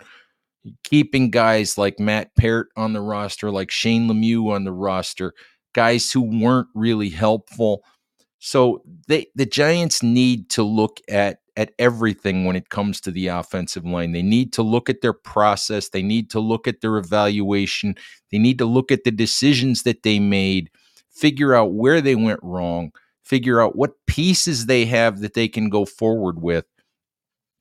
Keeping 0.85 1.31
guys 1.31 1.77
like 1.77 1.99
Matt 1.99 2.31
Peart 2.37 2.69
on 2.77 2.93
the 2.93 3.01
roster, 3.01 3.51
like 3.51 3.69
Shane 3.69 4.09
Lemieux 4.09 4.55
on 4.55 4.63
the 4.63 4.73
roster, 4.73 5.33
guys 5.75 6.13
who 6.13 6.23
weren't 6.23 6.69
really 6.77 7.09
helpful. 7.09 7.83
So 8.39 8.85
they 9.09 9.27
the 9.35 9.47
Giants 9.47 10.01
need 10.01 10.49
to 10.51 10.63
look 10.63 11.01
at 11.09 11.39
at 11.57 11.73
everything 11.81 12.45
when 12.45 12.55
it 12.55 12.69
comes 12.69 13.01
to 13.01 13.11
the 13.11 13.27
offensive 13.27 13.85
line. 13.85 14.13
They 14.13 14.23
need 14.23 14.53
to 14.53 14.63
look 14.63 14.89
at 14.89 15.01
their 15.01 15.13
process, 15.13 15.89
they 15.89 16.03
need 16.03 16.31
to 16.31 16.39
look 16.39 16.69
at 16.69 16.83
their 16.83 16.99
evaluation, 16.99 17.97
they 18.31 18.39
need 18.39 18.59
to 18.59 18.65
look 18.65 18.93
at 18.93 19.03
the 19.03 19.11
decisions 19.11 19.83
that 19.83 20.05
they 20.05 20.21
made, 20.21 20.71
figure 21.11 21.53
out 21.53 21.73
where 21.73 22.01
they 22.01 22.15
went 22.15 22.39
wrong, 22.45 22.93
figure 23.29 23.61
out 23.61 23.77
what 23.77 24.07
pieces 24.07 24.67
they 24.67 24.87
have 24.87 25.21
that 25.21 25.35
they 25.35 25.49
can 25.49 25.69
go 25.69 25.85
forward 25.85 26.41
with 26.41 26.65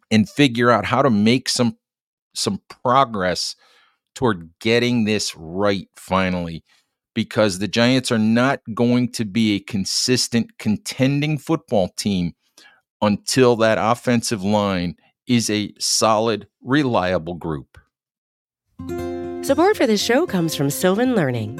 and 0.10 0.30
figure 0.30 0.72
out 0.72 0.86
how 0.86 1.02
to 1.02 1.10
make 1.10 1.50
some 1.50 1.78
some 2.34 2.62
progress 2.70 3.56
toward 4.16 4.50
getting 4.60 5.04
this 5.04 5.36
right 5.36 5.90
finally 5.96 6.64
because 7.14 7.58
the 7.58 7.68
Giants 7.68 8.12
are 8.12 8.20
not 8.20 8.62
going 8.74 9.12
to 9.14 9.26
be 9.26 9.56
a 9.56 9.60
consistent 9.60 10.58
contending 10.60 11.38
football 11.38 11.90
team 11.90 12.34
until 13.02 13.56
that 13.56 13.80
offensive 13.80 14.44
line 14.44 14.96
is 15.28 15.50
a 15.50 15.74
solid, 15.80 16.48
reliable 16.62 17.34
group. 17.34 17.78
Support 19.44 19.78
for 19.78 19.88
this 19.88 20.04
show 20.04 20.28
comes 20.28 20.56
from 20.56 20.70
Sylvan 20.70 21.16
Learning. 21.16 21.60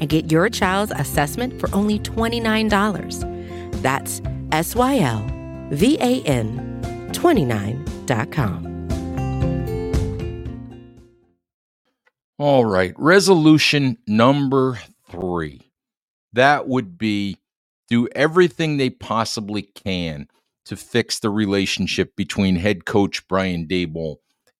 and 0.00 0.08
get 0.08 0.32
your 0.32 0.48
child's 0.48 0.92
assessment 0.96 1.60
for 1.60 1.72
only 1.74 1.98
$29. 2.00 3.82
That's 3.82 4.20
S 4.52 4.74
Y 4.74 4.98
L 4.98 5.24
V 5.70 5.96
A 6.00 6.22
N 6.22 7.10
29.com. 7.12 8.70
All 12.38 12.64
right. 12.64 12.94
Resolution 12.96 13.98
number 14.06 14.78
three. 15.10 15.60
That 16.32 16.68
would 16.68 16.96
be 16.96 17.36
do 17.88 18.08
everything 18.14 18.76
they 18.76 18.88
possibly 18.88 19.62
can 19.62 20.26
to 20.64 20.76
fix 20.76 21.18
the 21.18 21.30
relationship 21.30 22.14
between 22.16 22.56
head 22.56 22.84
coach 22.86 23.26
Brian 23.28 23.66
Daboll 23.66 24.16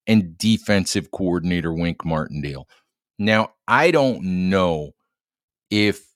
and 0.06 0.37
defensive 0.37 1.11
coordinator 1.12 1.73
Wink 1.73 2.04
Martindale. 2.04 2.68
Now, 3.18 3.52
I 3.68 3.92
don't 3.92 4.23
know 4.50 4.90
if 5.70 6.10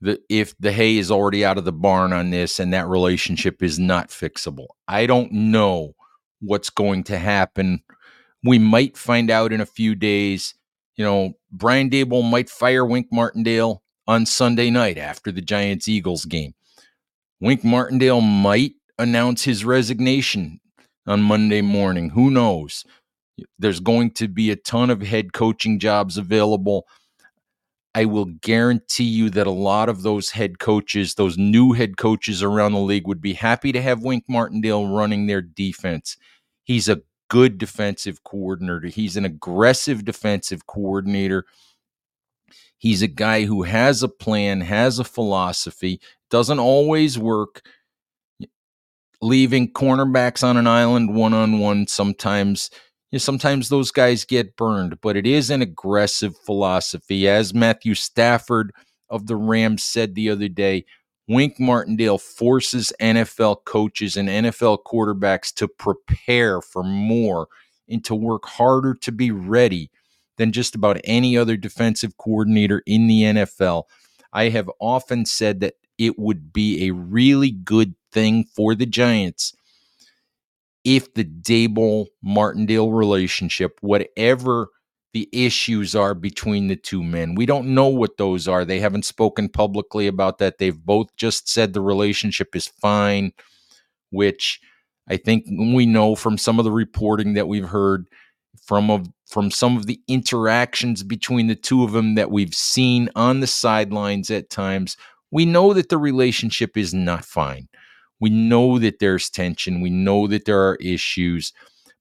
the 0.00 0.20
if 0.28 0.56
the 0.58 0.72
hay 0.72 0.96
is 0.96 1.10
already 1.10 1.44
out 1.44 1.58
of 1.58 1.64
the 1.64 1.72
barn 1.72 2.12
on 2.12 2.30
this 2.30 2.58
and 2.58 2.72
that 2.72 2.88
relationship 2.88 3.62
is 3.62 3.78
not 3.78 4.08
fixable. 4.08 4.68
I 4.88 5.06
don't 5.06 5.30
know 5.32 5.94
what's 6.40 6.70
going 6.70 7.04
to 7.04 7.18
happen. 7.18 7.82
We 8.42 8.58
might 8.58 8.96
find 8.96 9.30
out 9.30 9.52
in 9.52 9.60
a 9.60 9.66
few 9.66 9.94
days. 9.94 10.54
You 10.96 11.04
know, 11.04 11.32
Brian 11.52 11.90
Daboll 11.90 12.28
might 12.28 12.48
fire 12.48 12.84
Wink 12.84 13.08
Martindale 13.12 13.82
on 14.06 14.26
Sunday 14.26 14.70
night 14.70 14.98
after 14.98 15.30
the 15.30 15.42
Giants 15.42 15.88
Eagles 15.88 16.24
game. 16.24 16.54
Wink 17.40 17.64
Martindale 17.64 18.20
might 18.20 18.72
announce 18.98 19.44
his 19.44 19.64
resignation 19.64 20.60
on 21.06 21.22
Monday 21.22 21.62
morning. 21.62 22.10
Who 22.10 22.30
knows? 22.30 22.84
There's 23.58 23.80
going 23.80 24.10
to 24.12 24.28
be 24.28 24.50
a 24.50 24.56
ton 24.56 24.90
of 24.90 25.00
head 25.00 25.32
coaching 25.32 25.78
jobs 25.78 26.18
available. 26.18 26.86
I 27.94 28.04
will 28.04 28.26
guarantee 28.26 29.04
you 29.04 29.30
that 29.30 29.48
a 29.48 29.52
lot 29.52 29.88
of 29.88 30.02
those 30.02 30.30
head 30.30 30.58
coaches, 30.60 31.14
those 31.14 31.36
new 31.36 31.72
head 31.72 31.96
coaches 31.96 32.42
around 32.42 32.72
the 32.72 32.78
league, 32.78 33.08
would 33.08 33.20
be 33.20 33.32
happy 33.32 33.72
to 33.72 33.82
have 33.82 34.04
Wink 34.04 34.24
Martindale 34.28 34.86
running 34.88 35.26
their 35.26 35.42
defense. 35.42 36.16
He's 36.62 36.88
a 36.88 37.02
good 37.28 37.58
defensive 37.58 38.22
coordinator, 38.22 38.88
he's 38.88 39.16
an 39.16 39.24
aggressive 39.24 40.04
defensive 40.04 40.66
coordinator. 40.66 41.46
He's 42.78 43.02
a 43.02 43.08
guy 43.08 43.44
who 43.44 43.64
has 43.64 44.02
a 44.02 44.08
plan, 44.08 44.62
has 44.62 44.98
a 44.98 45.04
philosophy, 45.04 46.00
doesn't 46.30 46.58
always 46.58 47.18
work. 47.18 47.62
Leaving 49.20 49.70
cornerbacks 49.70 50.42
on 50.42 50.56
an 50.56 50.66
island 50.66 51.14
one 51.14 51.34
on 51.34 51.58
one 51.58 51.86
sometimes 51.86 52.70
you 53.10 53.16
know, 53.16 53.18
sometimes 53.18 53.68
those 53.68 53.90
guys 53.90 54.24
get 54.24 54.56
burned, 54.56 55.00
but 55.00 55.16
it 55.16 55.26
is 55.26 55.50
an 55.50 55.62
aggressive 55.62 56.36
philosophy. 56.38 57.28
As 57.28 57.52
Matthew 57.52 57.94
Stafford 57.94 58.72
of 59.08 59.26
the 59.26 59.36
Rams 59.36 59.82
said 59.82 60.14
the 60.14 60.30
other 60.30 60.48
day, 60.48 60.84
Wink 61.28 61.60
Martindale 61.60 62.18
forces 62.18 62.92
NFL 63.00 63.64
coaches 63.64 64.16
and 64.16 64.28
NFL 64.28 64.78
quarterbacks 64.84 65.52
to 65.54 65.68
prepare 65.68 66.60
for 66.60 66.82
more 66.82 67.48
and 67.88 68.04
to 68.04 68.14
work 68.14 68.46
harder 68.46 68.94
to 68.94 69.12
be 69.12 69.30
ready 69.30 69.90
than 70.38 70.52
just 70.52 70.74
about 70.74 71.00
any 71.04 71.36
other 71.36 71.56
defensive 71.56 72.16
coordinator 72.16 72.82
in 72.86 73.06
the 73.06 73.22
NFL. 73.22 73.84
I 74.32 74.48
have 74.48 74.70
often 74.80 75.26
said 75.26 75.60
that 75.60 75.74
it 75.98 76.18
would 76.18 76.52
be 76.52 76.86
a 76.86 76.94
really 76.94 77.50
good 77.50 77.94
thing 78.12 78.44
for 78.44 78.74
the 78.74 78.86
Giants 78.86 79.52
if 80.84 81.12
the 81.14 81.24
Daboll 81.24 82.06
Martindale 82.22 82.92
relationship, 82.92 83.78
whatever 83.80 84.68
the 85.12 85.28
issues 85.32 85.96
are 85.96 86.14
between 86.14 86.68
the 86.68 86.76
two 86.76 87.02
men, 87.02 87.34
we 87.34 87.46
don't 87.46 87.74
know 87.74 87.88
what 87.88 88.16
those 88.16 88.46
are. 88.48 88.64
They 88.64 88.80
haven't 88.80 89.04
spoken 89.04 89.48
publicly 89.48 90.06
about 90.06 90.38
that. 90.38 90.58
They've 90.58 90.78
both 90.78 91.14
just 91.16 91.48
said 91.48 91.72
the 91.72 91.80
relationship 91.80 92.54
is 92.54 92.68
fine, 92.68 93.32
which 94.10 94.60
I 95.08 95.16
think 95.16 95.44
we 95.48 95.86
know 95.86 96.14
from 96.14 96.38
some 96.38 96.58
of 96.58 96.64
the 96.64 96.72
reporting 96.72 97.34
that 97.34 97.48
we've 97.48 97.68
heard 97.68 98.06
from 98.64 99.12
from 99.26 99.50
some 99.50 99.76
of 99.76 99.86
the 99.86 100.00
interactions 100.08 101.02
between 101.02 101.46
the 101.46 101.54
two 101.54 101.84
of 101.84 101.92
them 101.92 102.14
that 102.16 102.30
we've 102.30 102.54
seen 102.54 103.08
on 103.14 103.40
the 103.40 103.46
sidelines 103.46 104.30
at 104.30 104.50
times, 104.50 104.96
we 105.30 105.44
know 105.44 105.72
that 105.72 105.88
the 105.88 105.98
relationship 105.98 106.76
is 106.76 106.92
not 106.92 107.24
fine. 107.24 107.68
We 108.20 108.30
know 108.30 108.78
that 108.78 108.98
there's 108.98 109.30
tension. 109.30 109.80
We 109.80 109.90
know 109.90 110.26
that 110.26 110.44
there 110.44 110.60
are 110.60 110.76
issues. 110.76 111.52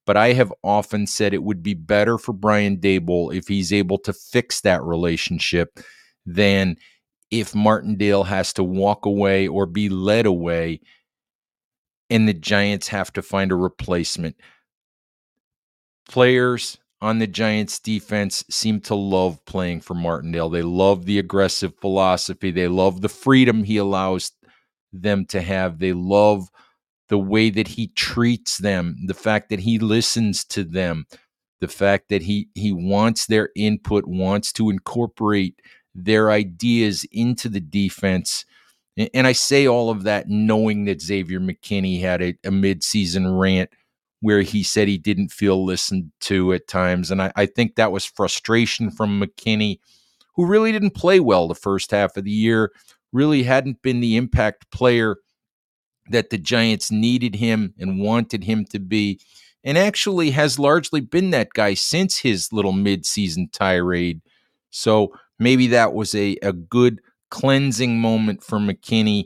But 0.05 0.17
I 0.17 0.33
have 0.33 0.53
often 0.63 1.07
said 1.07 1.33
it 1.33 1.43
would 1.43 1.63
be 1.63 1.75
better 1.75 2.17
for 2.17 2.33
Brian 2.33 2.77
Daboll 2.77 3.33
if 3.33 3.47
he's 3.47 3.71
able 3.71 3.97
to 3.99 4.13
fix 4.13 4.61
that 4.61 4.83
relationship 4.83 5.79
than 6.25 6.77
if 7.31 7.53
Martindale 7.53 8.23
has 8.23 8.53
to 8.53 8.63
walk 8.63 9.05
away 9.05 9.47
or 9.47 9.65
be 9.65 9.87
led 9.87 10.25
away 10.25 10.81
and 12.09 12.27
the 12.27 12.33
Giants 12.33 12.87
have 12.87 13.13
to 13.13 13.21
find 13.21 13.51
a 13.51 13.55
replacement. 13.55 14.35
Players 16.07 16.79
on 17.01 17.19
the 17.19 17.27
Giants 17.27 17.79
defense 17.79 18.43
seem 18.49 18.81
to 18.81 18.95
love 18.95 19.43
playing 19.45 19.81
for 19.81 19.93
Martindale. 19.93 20.49
They 20.49 20.63
love 20.63 21.05
the 21.05 21.19
aggressive 21.19 21.73
philosophy. 21.79 22.51
They 22.51 22.67
love 22.67 23.01
the 23.01 23.09
freedom 23.09 23.63
he 23.63 23.77
allows 23.77 24.31
them 24.91 25.25
to 25.27 25.41
have. 25.41 25.79
They 25.79 25.93
love 25.93 26.49
the 27.09 27.17
way 27.17 27.49
that 27.49 27.67
he 27.67 27.87
treats 27.87 28.57
them, 28.57 28.97
the 29.05 29.13
fact 29.13 29.49
that 29.49 29.59
he 29.61 29.79
listens 29.79 30.45
to 30.45 30.63
them, 30.63 31.05
the 31.59 31.67
fact 31.67 32.09
that 32.09 32.21
he 32.21 32.49
he 32.55 32.71
wants 32.71 33.25
their 33.25 33.49
input, 33.55 34.05
wants 34.05 34.53
to 34.53 34.69
incorporate 34.69 35.59
their 35.95 36.31
ideas 36.31 37.05
into 37.11 37.49
the 37.49 37.59
defense. 37.59 38.45
And 39.13 39.25
I 39.25 39.31
say 39.31 39.65
all 39.65 39.89
of 39.89 40.03
that 40.03 40.29
knowing 40.29 40.85
that 40.85 41.01
Xavier 41.01 41.39
McKinney 41.39 42.01
had 42.01 42.21
a, 42.21 42.29
a 42.43 42.51
midseason 42.51 43.39
rant 43.39 43.69
where 44.21 44.41
he 44.41 44.61
said 44.63 44.87
he 44.87 44.97
didn't 44.97 45.31
feel 45.31 45.63
listened 45.63 46.11
to 46.21 46.53
at 46.53 46.67
times. 46.67 47.09
And 47.09 47.21
I, 47.21 47.31
I 47.35 47.45
think 47.45 47.75
that 47.75 47.91
was 47.91 48.03
frustration 48.05 48.91
from 48.91 49.21
McKinney, 49.21 49.79
who 50.35 50.45
really 50.45 50.71
didn't 50.73 50.91
play 50.91 51.19
well 51.21 51.47
the 51.47 51.55
first 51.55 51.91
half 51.91 52.17
of 52.17 52.25
the 52.25 52.31
year, 52.31 52.71
really 53.11 53.43
hadn't 53.43 53.81
been 53.81 53.99
the 53.99 54.15
impact 54.15 54.71
player 54.71 55.17
that 56.09 56.29
the 56.29 56.37
Giants 56.37 56.91
needed 56.91 57.35
him 57.35 57.73
and 57.77 57.99
wanted 57.99 58.43
him 58.43 58.65
to 58.65 58.79
be, 58.79 59.19
and 59.63 59.77
actually 59.77 60.31
has 60.31 60.59
largely 60.59 61.01
been 61.01 61.29
that 61.31 61.53
guy 61.53 61.73
since 61.73 62.17
his 62.17 62.51
little 62.51 62.73
midseason 62.73 63.51
tirade. 63.51 64.21
So 64.71 65.13
maybe 65.37 65.67
that 65.67 65.93
was 65.93 66.15
a, 66.15 66.37
a 66.41 66.53
good 66.53 67.01
cleansing 67.29 67.99
moment 67.99 68.43
for 68.43 68.59
McKinney 68.59 69.25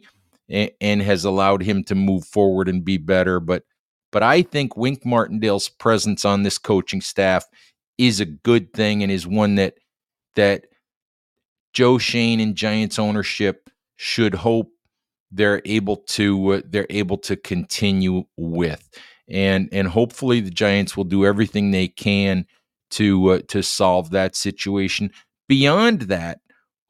and, 0.49 0.71
and 0.81 1.01
has 1.01 1.23
allowed 1.23 1.63
him 1.63 1.83
to 1.85 1.95
move 1.95 2.25
forward 2.25 2.67
and 2.67 2.83
be 2.83 2.97
better. 2.97 3.39
But 3.39 3.63
but 4.11 4.21
I 4.21 4.43
think 4.43 4.77
Wink 4.77 5.05
Martindale's 5.05 5.69
presence 5.69 6.23
on 6.23 6.43
this 6.43 6.59
coaching 6.59 7.01
staff 7.01 7.45
is 7.97 8.19
a 8.19 8.25
good 8.25 8.71
thing 8.73 9.01
and 9.01 9.11
is 9.11 9.25
one 9.25 9.55
that 9.55 9.75
that 10.35 10.65
Joe 11.73 11.97
Schoen 11.97 12.39
and 12.39 12.55
Giants 12.55 12.99
ownership 12.99 13.69
should 14.03 14.35
hope 14.35 14.69
they're 15.31 15.61
able 15.63 15.95
to 15.95 16.53
uh, 16.55 16.61
they're 16.65 16.87
able 16.89 17.17
to 17.17 17.37
continue 17.37 18.25
with 18.35 18.89
and 19.29 19.69
and 19.71 19.87
hopefully 19.87 20.41
the 20.41 20.51
Giants 20.51 20.97
will 20.97 21.05
do 21.05 21.25
everything 21.25 21.71
they 21.71 21.87
can 21.87 22.45
to 22.91 23.29
uh, 23.29 23.39
to 23.47 23.63
solve 23.63 24.09
that 24.09 24.35
situation 24.35 25.09
beyond 25.47 26.01
that 26.01 26.41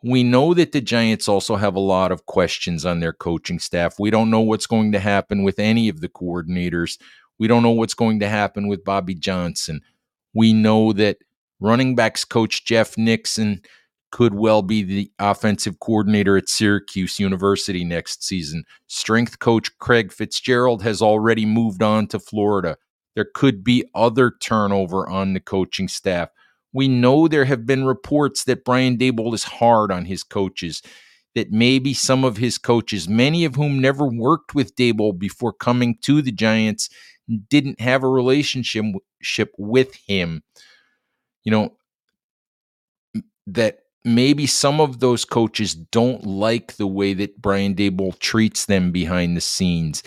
we 0.04 0.24
know 0.24 0.56
that 0.56 0.72
the 0.72 0.82
Giants 0.82 1.30
also 1.30 1.56
have 1.56 1.76
a 1.76 1.80
lot 1.80 2.12
of 2.12 2.26
questions 2.26 2.84
on 2.86 3.00
their 3.00 3.14
coaching 3.14 3.60
staff. 3.60 3.96
We 4.00 4.10
don't 4.10 4.30
know 4.30 4.42
what's 4.42 4.68
going 4.68 4.92
to 4.92 5.00
happen 5.00 5.44
with 5.44 5.60
any 5.60 5.88
of 5.88 6.02
the 6.02 6.10
coordinators. 6.10 7.00
We 7.40 7.48
don't 7.48 7.64
know 7.64 7.72
what's 7.72 7.94
going 7.94 8.20
to 8.20 8.28
happen 8.28 8.68
with 8.68 8.84
Bobby 8.84 9.16
Johnson. 9.16 9.80
We 10.34 10.52
know 10.52 10.92
that 10.94 11.20
running 11.62 11.96
backs 11.96 12.26
coach 12.26 12.66
Jeff 12.66 12.98
Nixon 12.98 13.62
could 14.14 14.36
well 14.36 14.62
be 14.62 14.84
the 14.84 15.12
offensive 15.18 15.80
coordinator 15.80 16.38
at 16.38 16.48
Syracuse 16.48 17.20
University 17.20 17.84
next 17.84 18.24
season. 18.24 18.64
Strength 18.86 19.40
coach 19.40 19.76
Craig 19.80 20.14
Fitzgerald 20.14 20.84
has 20.84 21.02
already 21.02 21.48
moved 21.48 21.82
on 21.82 22.06
to 22.10 22.20
Florida. 22.20 22.78
There 23.16 23.28
could 23.34 23.64
be 23.64 23.84
other 23.96 24.34
turnover 24.40 25.10
on 25.10 25.34
the 25.34 25.40
coaching 25.40 25.88
staff. 25.88 26.30
We 26.74 26.88
know 26.88 27.28
there 27.28 27.46
have 27.46 27.66
been 27.66 27.86
reports 27.86 28.44
that 28.44 28.64
Brian 28.64 28.98
Daboll 28.98 29.34
is 29.34 29.44
hard 29.44 29.92
on 29.92 30.06
his 30.06 30.24
coaches. 30.24 30.84
that 31.36 31.52
maybe 31.52 31.94
some 31.94 32.24
of 32.24 32.38
his 32.38 32.58
coaches, 32.58 33.10
many 33.10 33.46
of 33.46 33.56
whom 33.56 33.80
never 33.80 34.06
worked 34.06 34.54
with 34.54 34.76
Daboll 34.76 35.18
before 35.18 35.54
coming 35.54 35.98
to 36.02 36.22
the 36.22 36.32
Giants, 36.32 36.90
didn't 37.50 37.80
have 37.80 38.04
a 38.04 38.08
relationship 38.08 39.48
with 39.58 39.96
him. 40.08 40.44
You 41.44 41.52
know, 41.52 41.78
that 43.48 43.80
maybe 44.06 44.46
some 44.46 44.82
of 44.82 45.00
those 45.00 45.26
coaches 45.26 45.74
don't 45.74 46.26
like 46.26 46.74
the 46.74 46.88
way 46.88 47.14
that 47.14 47.42
Brian 47.42 47.76
Daboll 47.76 48.18
treats 48.20 48.66
them 48.66 48.92
behind 48.92 49.38
the 49.38 49.42
scenes. 49.42 50.04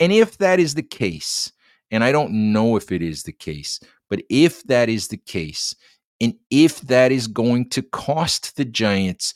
And 0.00 0.12
if 0.12 0.38
that 0.38 0.58
is 0.60 0.74
the 0.74 0.82
case, 0.82 1.52
and 1.90 2.02
I 2.02 2.12
don't 2.12 2.52
know 2.52 2.76
if 2.76 2.90
it 2.90 3.02
is 3.02 3.22
the 3.22 3.32
case, 3.32 3.80
but 4.10 4.22
if 4.28 4.62
that 4.64 4.88
is 4.88 5.08
the 5.08 5.16
case, 5.16 5.74
and 6.20 6.34
if 6.50 6.80
that 6.82 7.12
is 7.12 7.26
going 7.26 7.68
to 7.70 7.82
cost 7.82 8.56
the 8.56 8.64
Giants 8.64 9.34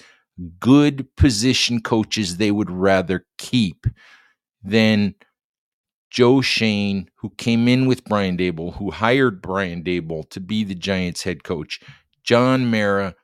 good 0.58 1.06
position 1.16 1.80
coaches 1.80 2.36
they 2.36 2.50
would 2.50 2.70
rather 2.70 3.26
keep, 3.38 3.86
then 4.62 5.14
Joe 6.10 6.40
Schoen, 6.40 7.08
who 7.16 7.30
came 7.30 7.68
in 7.68 7.86
with 7.86 8.04
Brian 8.04 8.36
Daboll, 8.36 8.74
who 8.76 8.90
hired 8.90 9.40
Brian 9.40 9.82
Daboll 9.82 10.28
to 10.30 10.40
be 10.40 10.64
the 10.64 10.74
Giants 10.74 11.22
head 11.22 11.44
coach, 11.44 11.80
John 12.24 12.70
Mara, 12.70 13.14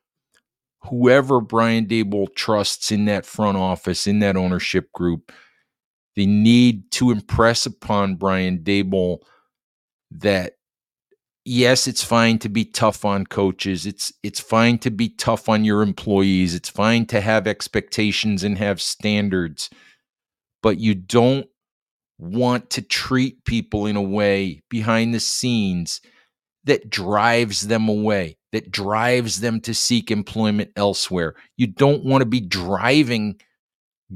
whoever 0.89 1.41
Brian 1.41 1.87
Daboll 1.87 2.35
trusts 2.35 2.91
in 2.91 3.05
that 3.07 3.27
front 3.27 3.57
office, 3.59 4.07
in 4.07 4.21
that 4.21 4.37
ownership 4.37 4.93
group, 4.93 5.33
they 6.15 6.27
need 6.27 6.91
to 6.93 7.11
impress 7.11 7.67
upon 7.67 8.17
Brian 8.17 8.59
Daboll 8.59 9.19
that 10.11 10.55
yes, 11.45 11.87
it's 11.87 12.03
fine 12.03 12.39
to 12.41 12.49
be 12.49 12.65
tough 12.65 13.05
on 13.05 13.25
coaches. 13.27 13.87
It's 13.87 14.13
it's 14.23 14.41
fine 14.41 14.79
to 14.79 14.91
be 14.91 15.09
tough 15.09 15.49
on 15.49 15.65
your 15.65 15.83
employees. 15.83 16.55
It's 16.55 16.69
fine 16.69 17.07
to 17.07 17.21
have 17.21 17.47
expectations 17.47 18.43
and 18.45 18.59
have 18.59 18.83
standards. 18.83 19.71
But 20.63 20.79
you 20.79 20.95
don't 20.95 21.47
want 22.19 22.71
to 22.71 22.83
treat 22.83 23.45
people 23.45 23.87
in 23.87 23.97
a 23.97 24.03
way 24.03 24.63
behind 24.69 25.15
the 25.15 25.21
scenes 25.21 26.01
that 26.65 26.91
drives 26.91 27.69
them 27.69 27.89
away, 27.89 28.37
that 28.57 28.71
drives 28.71 29.41
them 29.41 29.61
to 29.61 29.75
seek 29.75 30.11
employment 30.11 30.71
elsewhere. 30.77 31.35
You 31.59 31.67
don't 31.67 32.07
want 32.07 32.23
to 32.23 32.27
be 32.27 32.41
driving 32.41 33.39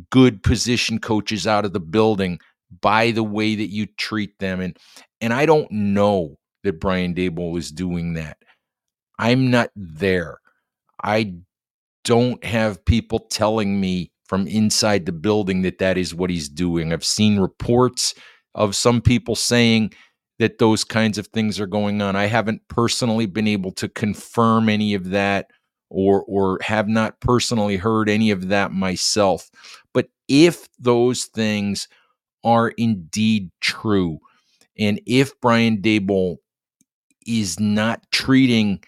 good 0.09 0.43
position 0.43 0.99
coaches 0.99 1.47
out 1.47 1.67
of 1.67 1.75
the 1.75 1.81
building 1.81 2.41
by 2.81 3.11
the 3.11 3.23
way 3.23 3.55
that 3.55 3.69
you 3.69 3.85
treat 3.99 4.39
them 4.39 4.61
and 4.61 4.79
and 5.21 5.35
I 5.35 5.45
don't 5.45 5.71
know 5.71 6.39
that 6.65 6.81
Brian 6.81 7.15
Daboll 7.15 7.59
is 7.59 7.71
doing 7.71 8.15
that. 8.15 8.39
I'm 9.19 9.51
not 9.51 9.69
there. 9.77 10.39
I 11.03 11.35
don't 12.05 12.43
have 12.43 12.83
people 12.87 13.19
telling 13.19 13.79
me 13.79 14.11
from 14.25 14.47
inside 14.47 15.05
the 15.05 15.13
building 15.13 15.61
that 15.63 15.79
that 15.79 15.99
is 15.99 16.15
what 16.15 16.31
he's 16.31 16.49
doing. 16.49 16.93
I've 16.93 17.05
seen 17.05 17.39
reports 17.39 18.15
of 18.55 18.75
some 18.75 19.03
people 19.03 19.35
saying 19.35 19.93
that 20.41 20.57
those 20.57 20.85
kinds 20.85 21.19
of 21.19 21.27
things 21.29 21.61
are 21.61 21.67
going 21.67 22.01
on. 22.01 22.17
I 22.17 22.25
haven't 22.25 22.67
personally 22.69 23.27
been 23.27 23.47
able 23.47 23.73
to 23.73 23.91
confirm 23.91 24.71
any 24.71 24.95
of 24.95 25.11
that 25.11 25.51
or 25.91 26.25
or 26.25 26.59
have 26.63 26.89
not 26.89 27.21
personally 27.21 27.77
heard 27.77 28.09
any 28.09 28.31
of 28.31 28.49
that 28.49 28.73
myself. 28.73 29.51
But 29.93 30.09
if 30.29 30.67
those 30.79 31.27
things 31.27 31.89
are 32.43 32.71
indeed 32.71 33.51
true, 33.61 34.19
and 34.79 34.99
if 35.05 35.39
Brian 35.43 35.83
Daboll 35.83 36.39
is 37.27 37.61
not 37.61 38.11
treating 38.11 38.83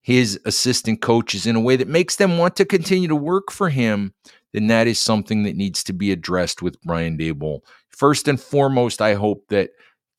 his 0.00 0.38
assistant 0.44 1.00
coaches 1.02 1.44
in 1.44 1.56
a 1.56 1.60
way 1.60 1.74
that 1.74 1.88
makes 1.88 2.16
them 2.16 2.38
want 2.38 2.54
to 2.56 2.64
continue 2.64 3.08
to 3.08 3.16
work 3.16 3.50
for 3.50 3.68
him, 3.68 4.14
then 4.52 4.68
that 4.68 4.86
is 4.86 5.00
something 5.00 5.42
that 5.42 5.56
needs 5.56 5.82
to 5.84 5.92
be 5.92 6.12
addressed 6.12 6.62
with 6.62 6.80
Brian 6.82 7.18
Daboll. 7.18 7.62
First 7.88 8.28
and 8.28 8.40
foremost, 8.40 9.02
I 9.02 9.14
hope 9.14 9.48
that 9.48 9.70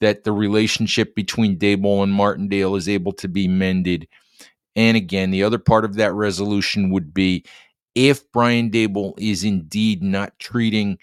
that 0.03 0.25
the 0.25 0.31
relationship 0.31 1.15
between 1.15 1.57
Daboll 1.57 2.03
and 2.03 2.13
Martindale 2.13 2.75
is 2.75 2.89
able 2.89 3.13
to 3.13 3.27
be 3.27 3.47
mended. 3.47 4.07
And 4.75 4.97
again, 4.97 5.31
the 5.31 5.43
other 5.43 5.59
part 5.59 5.85
of 5.85 5.95
that 5.95 6.13
resolution 6.13 6.89
would 6.89 7.13
be 7.13 7.45
if 7.95 8.29
Brian 8.31 8.69
Daboll 8.69 9.13
is 9.17 9.43
indeed 9.43 10.03
not 10.03 10.37
treating 10.39 10.97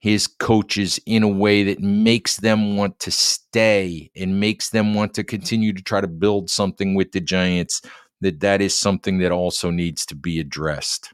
his 0.00 0.26
coaches 0.26 0.98
in 1.06 1.22
a 1.22 1.28
way 1.28 1.64
that 1.64 1.80
makes 1.80 2.36
them 2.38 2.76
want 2.76 2.98
to 3.00 3.10
stay 3.10 4.10
and 4.16 4.40
makes 4.40 4.70
them 4.70 4.94
want 4.94 5.12
to 5.14 5.24
continue 5.24 5.72
to 5.72 5.82
try 5.82 6.00
to 6.00 6.06
build 6.06 6.48
something 6.48 6.94
with 6.94 7.12
the 7.12 7.20
Giants 7.20 7.82
that 8.20 8.40
that 8.40 8.62
is 8.62 8.74
something 8.74 9.18
that 9.18 9.32
also 9.32 9.70
needs 9.70 10.06
to 10.06 10.14
be 10.14 10.40
addressed. 10.40 11.12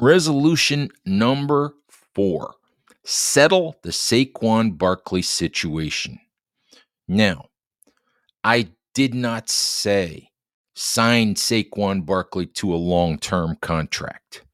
Resolution 0.00 0.90
number 1.04 1.74
four 2.14 2.54
settle 3.04 3.76
the 3.82 3.90
Saquon 3.90 4.78
Barkley 4.78 5.22
situation. 5.22 6.20
Now, 7.08 7.46
I 8.44 8.68
did 8.94 9.12
not 9.14 9.48
say 9.48 10.30
sign 10.76 11.34
Saquon 11.34 12.06
Barkley 12.06 12.46
to 12.46 12.72
a 12.72 12.76
long 12.76 13.18
term 13.18 13.56
contract. 13.60 14.44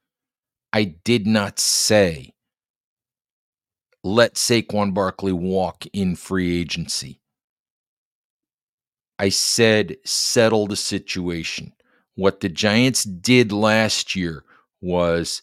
I 0.73 0.85
did 1.05 1.27
not 1.27 1.59
say 1.59 2.33
let 4.03 4.35
Saquon 4.35 4.95
Barkley 4.95 5.33
walk 5.33 5.85
in 5.93 6.17
free 6.17 6.59
agency. 6.59 7.21
I 9.19 9.29
said 9.29 9.97
settle 10.05 10.67
the 10.67 10.77
situation. 10.77 11.75
What 12.15 12.41
the 12.41 12.49
Giants 12.49 13.05
did 13.05 13.53
last 13.53 14.17
year 14.17 14.45
was 14.85 15.43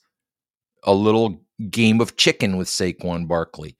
a 0.84 0.93
little 0.93 1.41
game 1.69 1.99
of 1.99 2.15
chicken 2.15 2.58
with 2.58 2.67
Saquon 2.67 3.27
Barkley. 3.27 3.75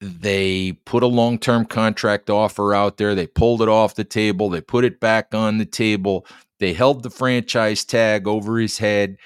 They 0.00 0.72
put 0.84 1.02
a 1.02 1.08
long 1.08 1.38
term 1.38 1.64
contract 1.64 2.30
offer 2.30 2.74
out 2.74 2.96
there. 2.96 3.14
They 3.14 3.26
pulled 3.26 3.62
it 3.62 3.68
off 3.68 3.94
the 3.94 4.04
table. 4.04 4.48
They 4.48 4.60
put 4.60 4.84
it 4.84 4.98
back 4.98 5.34
on 5.34 5.58
the 5.58 5.66
table. 5.66 6.26
They 6.58 6.72
held 6.72 7.02
the 7.02 7.10
franchise 7.10 7.84
tag 7.84 8.26
over 8.26 8.58
his 8.58 8.78
head. 8.78 9.16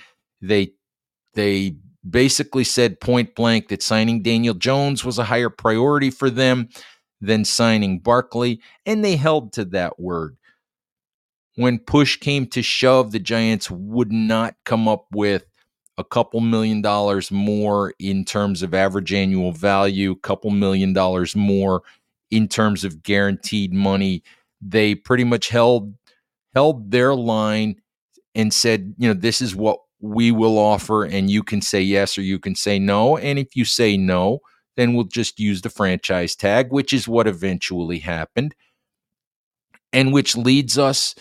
They 0.41 0.73
they 1.35 1.77
basically 2.09 2.65
said 2.65 3.01
point 3.01 3.35
blank 3.35 3.69
that 3.69 3.83
signing 3.83 4.23
Daniel 4.23 4.55
Jones 4.55 5.05
was 5.05 5.19
a 5.19 5.25
higher 5.25 5.51
priority 5.51 6.11
for 6.11 6.31
them 6.31 6.69
than 7.21 7.45
signing 7.45 7.99
Barkley, 7.99 8.61
and 8.85 9.05
they 9.05 9.17
held 9.17 9.53
to 9.55 9.65
that 9.67 9.99
word 9.99 10.37
when 11.57 11.79
push 11.79 12.17
came 12.19 12.47
to 12.49 12.63
shove, 12.63 13.13
the 13.13 13.19
Giants 13.19 13.71
would 13.71 14.13
not 14.13 14.55
come 14.65 14.87
up 14.87 15.07
with 15.11 15.45
a 15.99 16.05
couple 16.05 16.41
million 16.41 16.83
dollars 16.83 17.31
more 17.31 17.95
in 17.99 18.25
terms 18.25 18.63
of 18.63 18.75
average 18.75 19.13
annual 19.13 19.53
value, 19.53 20.15
couple 20.17 20.51
million 20.51 20.93
dollars 20.93 21.35
more 21.35 21.83
in 22.31 22.47
terms 22.47 22.85
of 22.85 23.03
guaranteed 23.03 23.73
money. 23.73 24.23
They 24.61 24.95
pretty 24.95 25.25
much 25.25 25.49
held 25.49 25.95
held 26.55 26.91
their 26.91 27.15
line 27.15 27.77
and 28.35 28.53
said, 28.53 28.95
you 28.99 29.09
know, 29.09 29.15
this 29.15 29.41
is 29.41 29.57
what 29.57 29.79
we 30.01 30.31
will 30.31 30.59
offer 30.59 31.05
and 31.05 31.31
you 31.31 31.43
can 31.43 31.63
say 31.63 31.81
yes 31.81 32.19
or 32.19 32.23
you 32.23 32.39
can 32.39 32.55
say 32.55 32.79
no. 32.79 33.17
And 33.17 33.39
if 33.39 33.57
you 33.57 33.65
say 33.65 33.97
no, 33.97 34.41
then 34.77 34.93
we'll 34.93 35.05
just 35.05 35.41
use 35.41 35.63
the 35.63 35.71
franchise 35.71 36.37
tag, 36.37 36.71
which 36.71 36.93
is 36.93 37.09
what 37.09 37.27
eventually 37.27 37.99
happened. 37.99 38.55
And 39.93 40.13
which 40.13 40.37
leads 40.37 40.77
us 40.77 41.15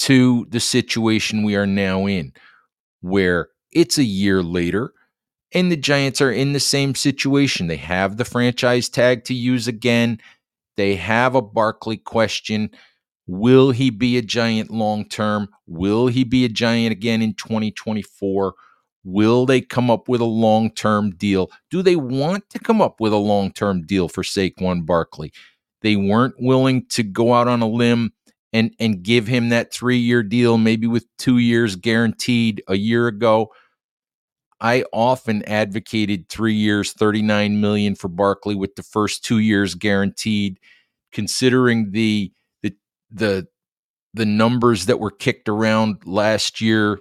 to 0.00 0.46
the 0.50 0.60
situation 0.60 1.42
we 1.42 1.56
are 1.56 1.66
now 1.66 2.06
in, 2.06 2.32
where 3.00 3.48
it's 3.72 3.98
a 3.98 4.04
year 4.04 4.42
later 4.42 4.92
and 5.52 5.70
the 5.70 5.76
Giants 5.76 6.20
are 6.20 6.30
in 6.30 6.52
the 6.52 6.60
same 6.60 6.94
situation. 6.94 7.66
They 7.66 7.76
have 7.76 8.16
the 8.16 8.24
franchise 8.24 8.88
tag 8.88 9.24
to 9.24 9.34
use 9.34 9.66
again. 9.66 10.20
They 10.76 10.96
have 10.96 11.34
a 11.34 11.42
Barkley 11.42 11.96
question. 11.96 12.70
Will 13.26 13.70
he 13.70 13.90
be 13.90 14.16
a 14.16 14.22
Giant 14.22 14.70
long 14.70 15.08
term? 15.08 15.48
Will 15.66 16.06
he 16.06 16.24
be 16.24 16.44
a 16.44 16.48
Giant 16.48 16.92
again 16.92 17.22
in 17.22 17.34
2024? 17.34 18.54
Will 19.02 19.46
they 19.46 19.60
come 19.60 19.90
up 19.90 20.08
with 20.08 20.20
a 20.20 20.26
long 20.26 20.70
term 20.70 21.10
deal? 21.16 21.50
Do 21.70 21.82
they 21.82 21.96
want 21.96 22.48
to 22.50 22.58
come 22.58 22.80
up 22.80 23.00
with 23.00 23.12
a 23.12 23.16
long 23.16 23.52
term 23.52 23.82
deal 23.82 24.08
for 24.08 24.22
Saquon 24.22 24.86
Barkley? 24.86 25.32
They 25.82 25.96
weren't 25.96 26.34
willing 26.38 26.86
to 26.88 27.02
go 27.02 27.32
out 27.32 27.48
on 27.48 27.62
a 27.62 27.68
limb 27.68 28.12
and 28.52 28.74
and 28.80 29.02
give 29.02 29.26
him 29.26 29.50
that 29.50 29.72
three 29.72 29.98
year 29.98 30.22
deal, 30.22 30.58
maybe 30.58 30.86
with 30.86 31.06
two 31.18 31.38
years 31.38 31.76
guaranteed 31.76 32.62
a 32.68 32.76
year 32.76 33.06
ago. 33.06 33.52
I 34.60 34.84
often 34.92 35.42
advocated 35.44 36.28
three 36.28 36.54
years, 36.54 36.92
39 36.92 37.60
million 37.60 37.94
for 37.94 38.08
Barkley 38.08 38.54
with 38.54 38.74
the 38.76 38.82
first 38.82 39.24
two 39.24 39.38
years 39.38 39.74
guaranteed, 39.74 40.58
considering 41.12 41.92
the 41.92 42.32
the 42.62 42.74
the 43.10 43.46
the 44.12 44.26
numbers 44.26 44.86
that 44.86 45.00
were 45.00 45.10
kicked 45.10 45.48
around 45.48 45.98
last 46.04 46.60
year, 46.60 46.98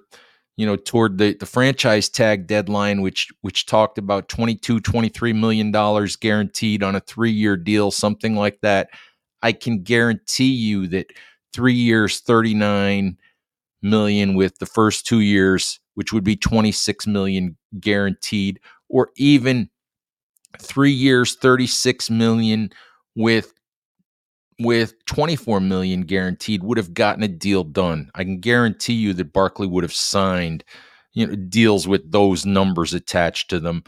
you 0.58 0.66
know, 0.66 0.76
toward 0.76 1.18
the, 1.18 1.34
the 1.34 1.46
franchise 1.46 2.08
tag 2.08 2.48
deadline, 2.48 3.02
which 3.02 3.28
which 3.42 3.66
talked 3.66 3.98
about 3.98 4.30
22, 4.30 4.80
23 4.80 5.34
million 5.34 5.72
dollars 5.72 6.16
guaranteed 6.16 6.84
on 6.84 6.96
a 6.96 7.00
three 7.02 7.32
year 7.32 7.58
deal, 7.58 7.92
something 7.92 8.36
like 8.36 8.60
that. 8.62 8.90
I 9.42 9.54
can 9.54 9.84
guarantee 9.84 10.52
you 10.52 10.88
that 10.88 11.12
three 11.54 11.74
years, 11.74 12.20
39 12.20 13.18
million 13.82 14.36
with 14.36 14.58
the 14.60 14.66
first 14.66 15.06
two 15.06 15.22
years, 15.22 15.80
which 15.96 16.14
would 16.14 16.24
be 16.24 16.36
26 16.36 17.08
million 17.08 17.58
guaranteed, 17.80 18.60
or 18.90 19.10
even 19.18 19.70
three 20.60 20.92
years, 20.92 21.36
36 21.36 22.10
million 22.10 22.70
with 23.16 23.54
with 24.62 24.94
24 25.06 25.62
million 25.62 26.02
guaranteed 26.02 26.64
would 26.64 26.78
have 26.78 26.94
gotten 26.94 27.24
a 27.24 27.30
deal 27.30 27.64
done. 27.64 28.12
I 28.16 28.26
can 28.26 28.40
guarantee 28.40 28.94
you 28.94 29.14
that 29.14 29.32
Barkley 29.32 29.68
would 29.68 29.86
have 29.86 29.94
signed 29.94 30.66
you 31.14 31.28
know 31.28 31.36
deals 31.36 31.88
with 31.88 32.12
those 32.12 32.46
numbers 32.46 32.94
attached 32.94 33.50
to 33.50 33.60
them. 33.60 33.84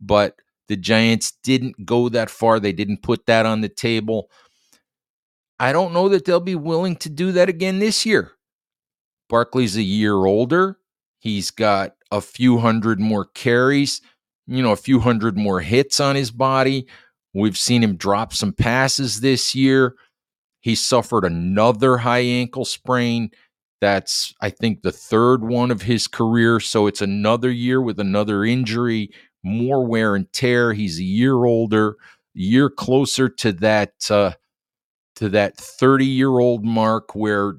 But 0.00 0.36
the 0.68 0.76
Giants 0.76 1.32
didn't 1.42 1.86
go 1.86 2.08
that 2.08 2.30
far. 2.30 2.60
They 2.60 2.72
didn't 2.72 3.02
put 3.02 3.26
that 3.26 3.46
on 3.46 3.60
the 3.60 3.68
table. 3.68 4.30
I 5.58 5.72
don't 5.72 5.92
know 5.92 6.08
that 6.08 6.24
they'll 6.24 6.40
be 6.40 6.54
willing 6.54 6.96
to 6.96 7.08
do 7.08 7.32
that 7.32 7.48
again 7.48 7.78
this 7.78 8.04
year. 8.04 8.32
Barkley's 9.28 9.76
a 9.76 9.82
year 9.82 10.14
older. 10.14 10.78
He's 11.18 11.50
got 11.50 11.94
a 12.12 12.20
few 12.20 12.58
hundred 12.58 13.00
more 13.00 13.24
carries, 13.24 14.00
you 14.46 14.62
know, 14.62 14.72
a 14.72 14.76
few 14.76 15.00
hundred 15.00 15.36
more 15.36 15.60
hits 15.60 15.98
on 15.98 16.14
his 16.14 16.30
body. 16.30 16.86
We've 17.34 17.58
seen 17.58 17.82
him 17.82 17.96
drop 17.96 18.32
some 18.32 18.52
passes 18.52 19.20
this 19.20 19.54
year. 19.54 19.96
He 20.60 20.74
suffered 20.74 21.24
another 21.24 21.98
high 21.98 22.20
ankle 22.20 22.64
sprain. 22.64 23.30
That's, 23.80 24.34
I 24.40 24.50
think, 24.50 24.82
the 24.82 24.92
third 24.92 25.44
one 25.44 25.70
of 25.70 25.82
his 25.82 26.06
career. 26.06 26.60
So 26.60 26.86
it's 26.86 27.02
another 27.02 27.50
year 27.50 27.80
with 27.80 28.00
another 28.00 28.44
injury, 28.44 29.10
more 29.42 29.84
wear 29.86 30.14
and 30.14 30.32
tear. 30.32 30.72
He's 30.72 30.98
a 30.98 31.04
year 31.04 31.44
older, 31.44 31.96
year 32.34 32.70
closer 32.70 33.28
to 33.28 33.52
that 33.52 33.92
uh, 34.10 34.32
to 35.16 35.28
that 35.30 35.56
30 35.56 36.04
year 36.06 36.38
old 36.38 36.64
mark 36.64 37.14
where 37.14 37.54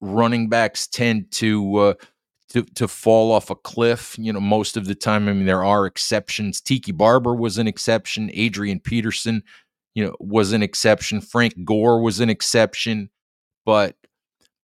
running 0.00 0.48
backs 0.48 0.86
tend 0.86 1.30
to 1.32 1.76
uh, 1.76 1.94
to 2.48 2.62
to 2.62 2.88
fall 2.88 3.32
off 3.32 3.50
a 3.50 3.54
cliff. 3.54 4.16
You 4.18 4.32
know, 4.32 4.40
most 4.40 4.76
of 4.76 4.86
the 4.86 4.94
time. 4.94 5.28
I 5.28 5.32
mean, 5.32 5.46
there 5.46 5.64
are 5.64 5.86
exceptions. 5.86 6.60
Tiki 6.60 6.92
Barber 6.92 7.34
was 7.34 7.58
an 7.58 7.66
exception. 7.66 8.30
Adrian 8.34 8.80
Peterson, 8.80 9.42
you 9.94 10.04
know, 10.04 10.16
was 10.20 10.52
an 10.52 10.62
exception. 10.62 11.20
Frank 11.20 11.54
Gore 11.64 12.00
was 12.00 12.20
an 12.20 12.30
exception, 12.30 13.10
but 13.64 13.96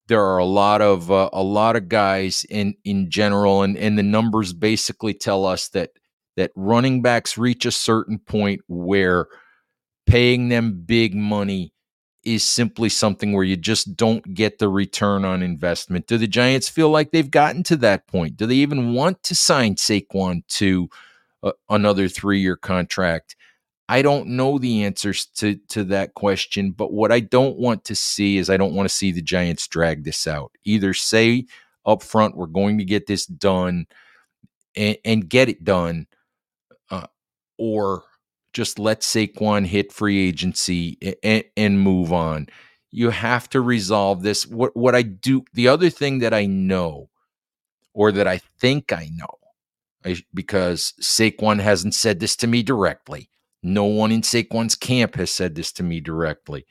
there 0.09 0.25
are 0.25 0.39
a 0.39 0.45
lot 0.45 0.81
of 0.81 1.11
uh, 1.11 1.31
a 1.33 1.43
lot 1.43 1.77
of 1.77 1.89
guys 1.89 2.45
in 2.49 2.75
in 2.85 3.11
general, 3.11 3.63
and 3.63 3.77
and 3.77 3.99
the 3.99 4.03
numbers 4.03 4.53
basically 4.53 5.15
tell 5.15 5.45
us 5.45 5.69
that 5.71 5.91
that 6.37 6.53
running 6.55 7.03
backs 7.03 7.39
reach 7.39 7.65
a 7.65 7.73
certain 7.73 8.19
point 8.19 8.61
where 8.69 9.27
paying 10.07 10.49
them 10.49 10.83
big 10.87 11.15
money 11.15 11.73
is 12.27 12.43
simply 12.43 12.89
something 12.89 13.33
where 13.33 13.45
you 13.45 13.57
just 13.57 13.97
don't 13.97 14.35
get 14.35 14.59
the 14.59 14.69
return 14.69 15.25
on 15.25 15.43
investment. 15.45 16.09
Do 16.09 16.19
the 16.19 16.27
Giants 16.27 16.69
feel 16.69 16.91
like 16.91 17.13
they've 17.13 17.31
gotten 17.31 17.63
to 17.65 17.77
that 17.77 18.09
point? 18.09 18.37
Do 18.37 18.47
they 18.47 18.57
even 18.57 18.93
want 18.93 19.23
to 19.23 19.35
sign 19.37 19.77
Saquon 19.77 20.45
to 20.49 20.91
uh, 21.45 21.53
another 21.71 22.09
three 22.09 22.41
year 22.41 22.57
contract? 22.57 23.37
I 23.89 24.03
don't 24.03 24.31
know 24.31 24.59
the 24.59 24.83
answers 24.83 25.27
to 25.37 25.55
to 25.69 25.85
that 25.85 26.15
question, 26.15 26.73
but 26.73 26.93
what 26.93 27.13
I 27.13 27.21
don't 27.21 27.59
want 27.59 27.85
to 27.85 27.95
see 27.95 28.39
is 28.39 28.51
I 28.51 28.57
don't 28.57 28.75
want 28.75 28.89
to 28.89 28.95
see 28.95 29.13
the 29.13 29.23
Giants 29.23 29.69
drag 29.69 30.03
this 30.03 30.27
out. 30.27 30.51
Either 30.65 30.93
say 30.93 31.47
up 31.87 32.03
front 32.03 32.37
we're 32.37 32.47
going 32.47 32.79
to 32.79 32.85
get 32.85 33.07
this 33.07 33.25
done 33.25 33.87
and, 34.75 34.99
and 35.05 35.29
get 35.29 35.49
it 35.49 35.63
done, 35.63 36.09
uh, 36.91 37.07
or 37.57 38.03
just 38.57 38.79
let 38.79 39.03
Saquon 39.03 39.67
hit 39.67 39.93
free 39.93 40.27
agency 40.27 40.97
and, 41.23 41.45
and 41.59 41.79
move 41.79 42.11
on. 42.11 42.47
You 42.91 43.11
have 43.11 43.51
to 43.51 43.61
resolve 43.61 44.23
this. 44.23 44.47
What 44.47 44.75
what 44.75 44.95
I 44.95 45.03
do, 45.03 45.45
the 45.53 45.69
other 45.69 45.91
thing 45.91 46.21
that 46.21 46.33
I 46.33 46.47
know, 46.47 47.11
or 47.93 48.11
that 48.13 48.27
I 48.27 48.41
think 48.59 48.95
I 48.95 49.11
know, 49.13 49.39
I, 50.07 50.17
because 50.33 50.95
Saquon 51.03 51.61
hasn't 51.61 51.93
said 51.93 52.19
this 52.19 52.35
to 52.37 52.47
me 52.47 52.63
directly. 52.63 53.29
No 53.63 53.85
one 53.85 54.11
in 54.11 54.23
Saquon's 54.23 54.75
camp 54.75 55.17
has 55.17 55.31
said 55.31 55.55
this 55.55 55.71
to 55.73 55.83
me 55.83 56.01
directly, 56.01 56.65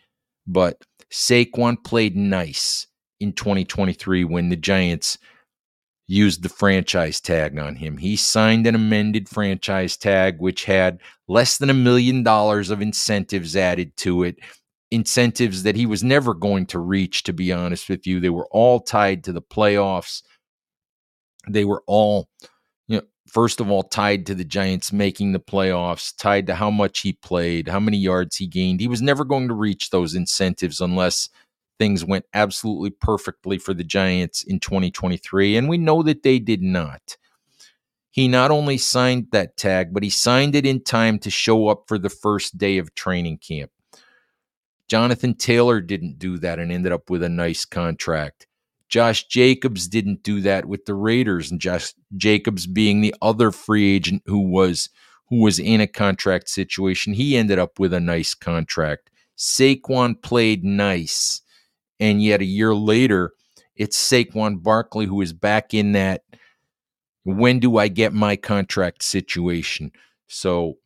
but 0.48 0.82
Saquon 1.12 1.84
played 1.84 2.18
nice 2.18 2.88
in 3.20 3.32
2023 3.32 4.24
when 4.24 4.50
the 4.50 4.56
Giants 4.56 5.20
used 6.08 6.44
the 6.44 6.50
franchise 6.50 7.20
tag 7.20 7.58
on 7.58 7.76
him. 7.76 7.98
He 7.98 8.16
signed 8.16 8.68
an 8.68 8.76
amended 8.76 9.28
franchise 9.28 9.98
tag, 9.98 10.40
which 10.40 10.66
had 10.66 11.02
less 11.28 11.58
than 11.58 11.70
a 11.70 11.74
million 11.74 12.24
dollars 12.24 12.70
of 12.70 12.82
incentives 12.82 13.56
added 13.56 13.96
to 13.98 14.24
it. 14.24 14.38
Incentives 14.92 15.64
that 15.64 15.76
he 15.76 15.86
was 15.86 16.04
never 16.04 16.34
going 16.34 16.68
to 16.68 16.80
reach, 16.80 17.24
to 17.24 17.34
be 17.34 17.52
honest 17.52 17.90
with 17.90 18.06
you. 18.06 18.20
They 18.20 18.30
were 18.30 18.48
all 18.52 18.80
tied 18.80 19.24
to 19.24 19.34
the 19.34 19.42
playoffs. 19.42 20.22
They 21.50 21.66
were 21.66 21.84
all, 21.88 22.30
you 22.88 22.98
know, 22.98 23.04
first 23.28 23.60
of 23.60 23.70
all, 23.70 23.84
tied 23.84 24.28
to 24.28 24.36
the 24.36 24.46
Giants 24.46 24.94
making 24.94 25.34
the 25.34 25.40
playoffs, 25.40 26.16
tied 26.16 26.48
to 26.48 26.56
how 26.56 26.70
much 26.70 27.00
he 27.00 27.14
played, 27.14 27.68
how 27.68 27.80
many 27.80 27.98
yards 27.98 28.38
he 28.38 28.48
gained. 28.48 28.80
He 28.80 28.88
was 28.88 29.02
never 29.02 29.26
going 29.26 29.48
to 29.48 29.56
reach 29.56 29.90
those 29.90 30.14
incentives 30.14 30.80
unless 30.80 31.30
things 31.80 32.06
went 32.06 32.26
absolutely 32.34 32.90
perfectly 32.90 33.58
for 33.58 33.74
the 33.74 33.84
Giants 33.84 34.44
in 34.44 34.60
2023, 34.60 35.58
and 35.58 35.70
we 35.70 35.78
know 35.78 36.04
that 36.04 36.24
they 36.24 36.40
did 36.40 36.62
not. 36.62 37.18
He 38.12 38.28
not 38.28 38.52
only 38.52 38.78
signed 38.78 39.28
that 39.32 39.58
tag, 39.58 39.94
but 39.94 40.04
he 40.04 40.10
signed 40.10 40.56
it 40.56 40.66
in 40.66 40.84
time 40.84 41.20
to 41.20 41.30
show 41.30 41.68
up 41.68 41.84
for 41.88 41.98
the 41.98 42.10
first 42.10 42.58
day 42.58 42.78
of 42.78 42.96
training 42.96 43.40
camp. 43.40 43.72
Jonathan 44.88 45.36
Taylor 45.36 45.82
didn't 45.82 46.20
do 46.20 46.38
that 46.38 46.60
and 46.60 46.72
ended 46.72 46.92
up 46.92 47.10
with 47.10 47.24
a 47.24 47.30
nice 47.30 47.66
contract. 47.66 48.48
Josh 48.88 49.26
Jacobs 49.28 49.88
didn't 49.88 50.24
do 50.24 50.42
that 50.42 50.66
with 50.66 50.86
the 50.86 50.94
Raiders, 50.94 51.52
and 51.52 51.60
Josh 51.60 51.94
Jacobs 52.16 52.68
being 52.68 53.02
the 53.02 53.16
other 53.22 53.52
free 53.52 53.94
agent 53.96 54.22
who 54.26 54.40
was 54.40 54.90
who 55.30 55.42
was 55.42 55.60
in 55.60 55.82
a 55.82 55.88
contract 55.88 56.50
situation, 56.50 57.14
he 57.14 57.36
ended 57.36 57.60
up 57.60 57.80
with 57.80 57.94
a 57.94 58.00
nice 58.00 58.34
contract. 58.34 59.10
Saquon 59.38 60.22
played 60.22 60.64
nice. 60.64 61.42
And 62.00 62.22
yet 62.22 62.42
a 62.42 62.46
year 62.46 62.76
later, 62.76 63.32
it's 63.76 63.98
Saquon 63.98 64.62
Barkley 64.62 65.06
who 65.06 65.22
is 65.22 65.34
back 65.34 65.74
in 65.74 65.94
that 65.94 66.24
when 67.24 67.60
do 67.60 67.78
I 67.78 67.88
get 67.88 68.14
my 68.14 68.36
contract 68.36 69.04
situation. 69.04 69.92
So 70.28 70.78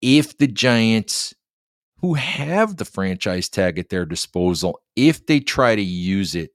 if 0.00 0.36
the 0.36 0.48
Giants, 0.48 1.34
who 1.98 2.14
have 2.14 2.76
the 2.76 2.84
franchise 2.84 3.48
tag 3.48 3.78
at 3.78 3.88
their 3.88 4.04
disposal, 4.04 4.80
if 4.96 5.24
they 5.26 5.38
try 5.38 5.76
to 5.76 5.82
use 5.82 6.34
it, 6.34 6.50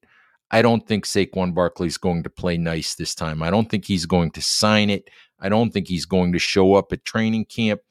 I 0.51 0.61
don't 0.61 0.85
think 0.85 1.05
Saquon 1.05 1.53
Barkley 1.53 1.87
is 1.87 1.97
going 1.97 2.23
to 2.23 2.29
play 2.29 2.57
nice 2.57 2.95
this 2.95 3.15
time. 3.15 3.41
I 3.41 3.49
don't 3.49 3.69
think 3.69 3.85
he's 3.85 4.05
going 4.05 4.31
to 4.31 4.41
sign 4.41 4.89
it. 4.89 5.09
I 5.39 5.49
don't 5.49 5.71
think 5.71 5.87
he's 5.87 6.05
going 6.05 6.33
to 6.33 6.39
show 6.39 6.75
up 6.75 6.91
at 6.91 7.05
training 7.05 7.45
camp. 7.45 7.81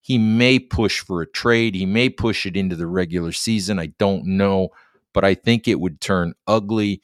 He 0.00 0.16
may 0.18 0.58
push 0.58 1.00
for 1.00 1.22
a 1.22 1.30
trade. 1.30 1.74
He 1.74 1.86
may 1.86 2.08
push 2.08 2.46
it 2.46 2.56
into 2.56 2.76
the 2.76 2.86
regular 2.86 3.32
season. 3.32 3.78
I 3.78 3.88
don't 3.98 4.24
know 4.24 4.70
but 5.14 5.24
I 5.24 5.34
think 5.34 5.66
it 5.66 5.80
would 5.80 6.00
turn 6.00 6.34
ugly. 6.46 7.00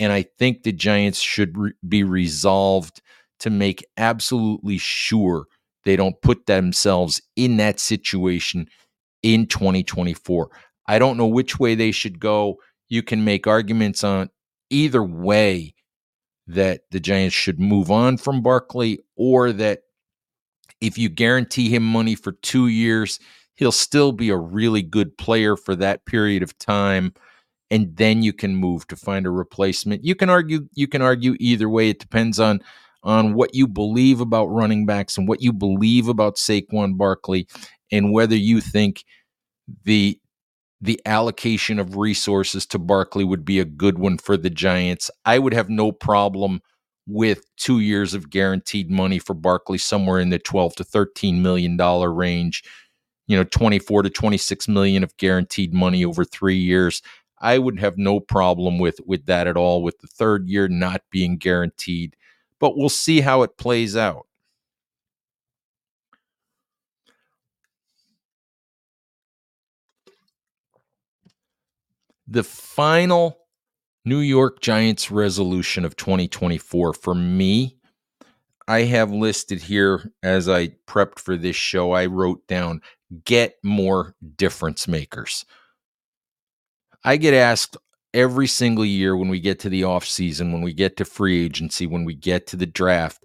And 0.00 0.12
I 0.12 0.22
think 0.38 0.62
the 0.62 0.72
Giants 0.72 1.20
should 1.20 1.56
re- 1.56 1.72
be 1.86 2.02
resolved 2.02 3.00
to 3.40 3.50
make 3.50 3.84
absolutely 3.96 4.78
sure 4.78 5.46
they 5.84 5.96
don't 5.96 6.20
put 6.22 6.46
themselves 6.46 7.20
in 7.36 7.56
that 7.58 7.80
situation 7.80 8.68
in 9.22 9.46
2024. 9.46 10.50
I 10.86 10.98
don't 10.98 11.16
know 11.16 11.26
which 11.26 11.58
way 11.58 11.74
they 11.74 11.92
should 11.92 12.20
go. 12.20 12.58
You 12.88 13.02
can 13.02 13.24
make 13.24 13.46
arguments 13.46 14.04
on 14.04 14.30
either 14.70 15.02
way 15.02 15.74
that 16.46 16.82
the 16.90 17.00
Giants 17.00 17.34
should 17.34 17.60
move 17.60 17.90
on 17.90 18.16
from 18.16 18.42
Barkley 18.42 18.98
or 19.16 19.52
that 19.52 19.80
if 20.80 20.98
you 20.98 21.08
guarantee 21.08 21.68
him 21.68 21.84
money 21.84 22.14
for 22.14 22.32
two 22.32 22.66
years, 22.66 23.20
he'll 23.54 23.72
still 23.72 24.12
be 24.12 24.30
a 24.30 24.36
really 24.36 24.82
good 24.82 25.16
player 25.16 25.56
for 25.56 25.76
that 25.76 26.04
period 26.06 26.42
of 26.42 26.58
time 26.58 27.14
and 27.72 27.96
then 27.96 28.22
you 28.22 28.34
can 28.34 28.54
move 28.56 28.86
to 28.88 28.96
find 28.96 29.26
a 29.26 29.32
replacement. 29.32 30.04
You 30.04 30.14
can 30.14 30.30
argue 30.30 30.68
you 30.74 30.88
can 30.88 31.02
argue 31.02 31.36
either 31.40 31.70
way. 31.70 31.90
It 31.90 32.00
depends 32.00 32.40
on 32.40 32.62
on 33.04 33.34
what 33.34 33.54
you 33.56 33.66
believe 33.68 34.20
about 34.20 34.46
running 34.46 34.86
backs 34.86 35.18
and 35.18 35.28
what 35.28 35.42
you 35.42 35.52
believe 35.52 36.08
about 36.08 36.36
Saquon 36.36 36.98
Barkley 36.98 37.48
and 37.92 38.12
whether 38.12 38.36
you 38.36 38.60
think 38.60 39.04
the 39.84 40.18
the 40.80 41.00
allocation 41.06 41.78
of 41.78 41.96
resources 41.96 42.66
to 42.66 42.78
Barkley 42.78 43.24
would 43.24 43.44
be 43.44 43.60
a 43.60 43.64
good 43.64 43.98
one 43.98 44.18
for 44.18 44.36
the 44.36 44.50
Giants. 44.50 45.10
I 45.24 45.38
would 45.38 45.54
have 45.54 45.70
no 45.70 45.92
problem 45.92 46.60
with 47.06 47.44
2 47.58 47.80
years 47.80 48.14
of 48.14 48.30
guaranteed 48.30 48.90
money 48.90 49.18
for 49.18 49.34
Barkley 49.34 49.78
somewhere 49.78 50.20
in 50.20 50.30
the 50.30 50.38
12 50.40 50.76
to 50.76 50.84
13 50.84 51.42
million 51.42 51.76
dollar 51.76 52.12
range. 52.12 52.62
You 53.28 53.36
know, 53.38 53.44
24 53.44 54.02
to 54.04 54.10
26 54.10 54.68
million 54.68 55.04
of 55.04 55.16
guaranteed 55.16 55.72
money 55.74 56.04
over 56.04 56.24
3 56.24 56.56
years. 56.56 57.02
I 57.42 57.58
would 57.58 57.80
have 57.80 57.98
no 57.98 58.20
problem 58.20 58.78
with 58.78 59.00
with 59.04 59.26
that 59.26 59.46
at 59.48 59.56
all 59.56 59.82
with 59.82 59.98
the 60.00 60.06
third 60.06 60.48
year 60.48 60.68
not 60.68 61.02
being 61.10 61.36
guaranteed. 61.38 62.16
But 62.60 62.76
we'll 62.76 62.88
see 62.88 63.20
how 63.20 63.42
it 63.42 63.58
plays 63.58 63.96
out. 63.96 64.26
The 72.28 72.44
final 72.44 73.38
New 74.04 74.20
York 74.20 74.60
Giants 74.60 75.10
resolution 75.10 75.84
of 75.84 75.96
2024 75.96 76.94
for 76.94 77.14
me, 77.14 77.76
I 78.68 78.82
have 78.82 79.10
listed 79.12 79.62
here 79.62 80.12
as 80.22 80.48
I 80.48 80.68
prepped 80.86 81.18
for 81.18 81.36
this 81.36 81.56
show, 81.56 81.92
I 81.92 82.06
wrote 82.06 82.46
down 82.46 82.80
get 83.24 83.56
more 83.62 84.14
difference 84.36 84.88
makers. 84.88 85.44
I 87.04 87.16
get 87.16 87.34
asked 87.34 87.76
every 88.14 88.46
single 88.46 88.84
year 88.84 89.16
when 89.16 89.28
we 89.28 89.40
get 89.40 89.58
to 89.60 89.68
the 89.68 89.84
off 89.84 90.04
season, 90.04 90.52
when 90.52 90.62
we 90.62 90.72
get 90.72 90.96
to 90.98 91.04
free 91.04 91.44
agency, 91.44 91.86
when 91.86 92.04
we 92.04 92.14
get 92.14 92.46
to 92.48 92.56
the 92.56 92.66
draft, 92.66 93.24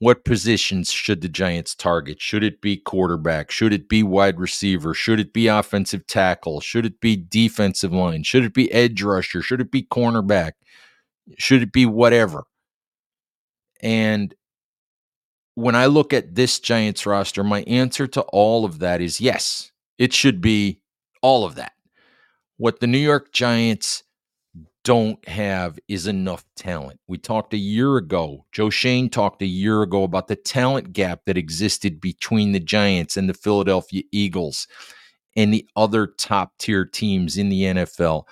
what 0.00 0.24
positions 0.24 0.92
should 0.92 1.22
the 1.22 1.28
Giants 1.28 1.74
target? 1.74 2.20
Should 2.20 2.44
it 2.44 2.60
be 2.60 2.76
quarterback? 2.76 3.50
Should 3.50 3.72
it 3.72 3.88
be 3.88 4.02
wide 4.02 4.38
receiver? 4.38 4.94
Should 4.94 5.18
it 5.18 5.32
be 5.32 5.48
offensive 5.48 6.06
tackle? 6.06 6.60
Should 6.60 6.86
it 6.86 7.00
be 7.00 7.16
defensive 7.16 7.92
line? 7.92 8.22
Should 8.22 8.44
it 8.44 8.54
be 8.54 8.70
edge 8.72 9.02
rusher? 9.02 9.42
Should 9.42 9.60
it 9.60 9.72
be 9.72 9.82
cornerback? 9.82 10.52
Should 11.36 11.62
it 11.62 11.72
be 11.72 11.84
whatever? 11.84 12.44
And 13.80 14.34
when 15.54 15.74
I 15.74 15.86
look 15.86 16.12
at 16.12 16.36
this 16.36 16.60
Giants 16.60 17.04
roster, 17.04 17.42
my 17.42 17.62
answer 17.62 18.06
to 18.06 18.20
all 18.22 18.64
of 18.64 18.78
that 18.78 19.00
is 19.00 19.20
yes, 19.20 19.72
it 19.98 20.12
should 20.12 20.40
be 20.40 20.80
all 21.22 21.44
of 21.44 21.56
that. 21.56 21.72
What 22.58 22.80
the 22.80 22.88
New 22.88 22.98
York 22.98 23.32
Giants 23.32 24.02
don't 24.82 25.26
have 25.28 25.78
is 25.86 26.08
enough 26.08 26.44
talent. 26.56 26.98
We 27.06 27.16
talked 27.16 27.54
a 27.54 27.58
year 27.58 27.98
ago, 27.98 28.46
Joe 28.50 28.68
Schoen 28.68 29.10
talked 29.10 29.42
a 29.42 29.46
year 29.46 29.82
ago 29.82 30.02
about 30.02 30.26
the 30.26 30.34
talent 30.34 30.92
gap 30.92 31.20
that 31.26 31.38
existed 31.38 32.00
between 32.00 32.50
the 32.50 32.58
Giants 32.58 33.16
and 33.16 33.28
the 33.28 33.34
Philadelphia 33.34 34.02
Eagles 34.10 34.66
and 35.36 35.54
the 35.54 35.68
other 35.76 36.08
top 36.08 36.50
tier 36.58 36.84
teams 36.84 37.38
in 37.38 37.48
the 37.48 37.62
NFL. 37.62 38.24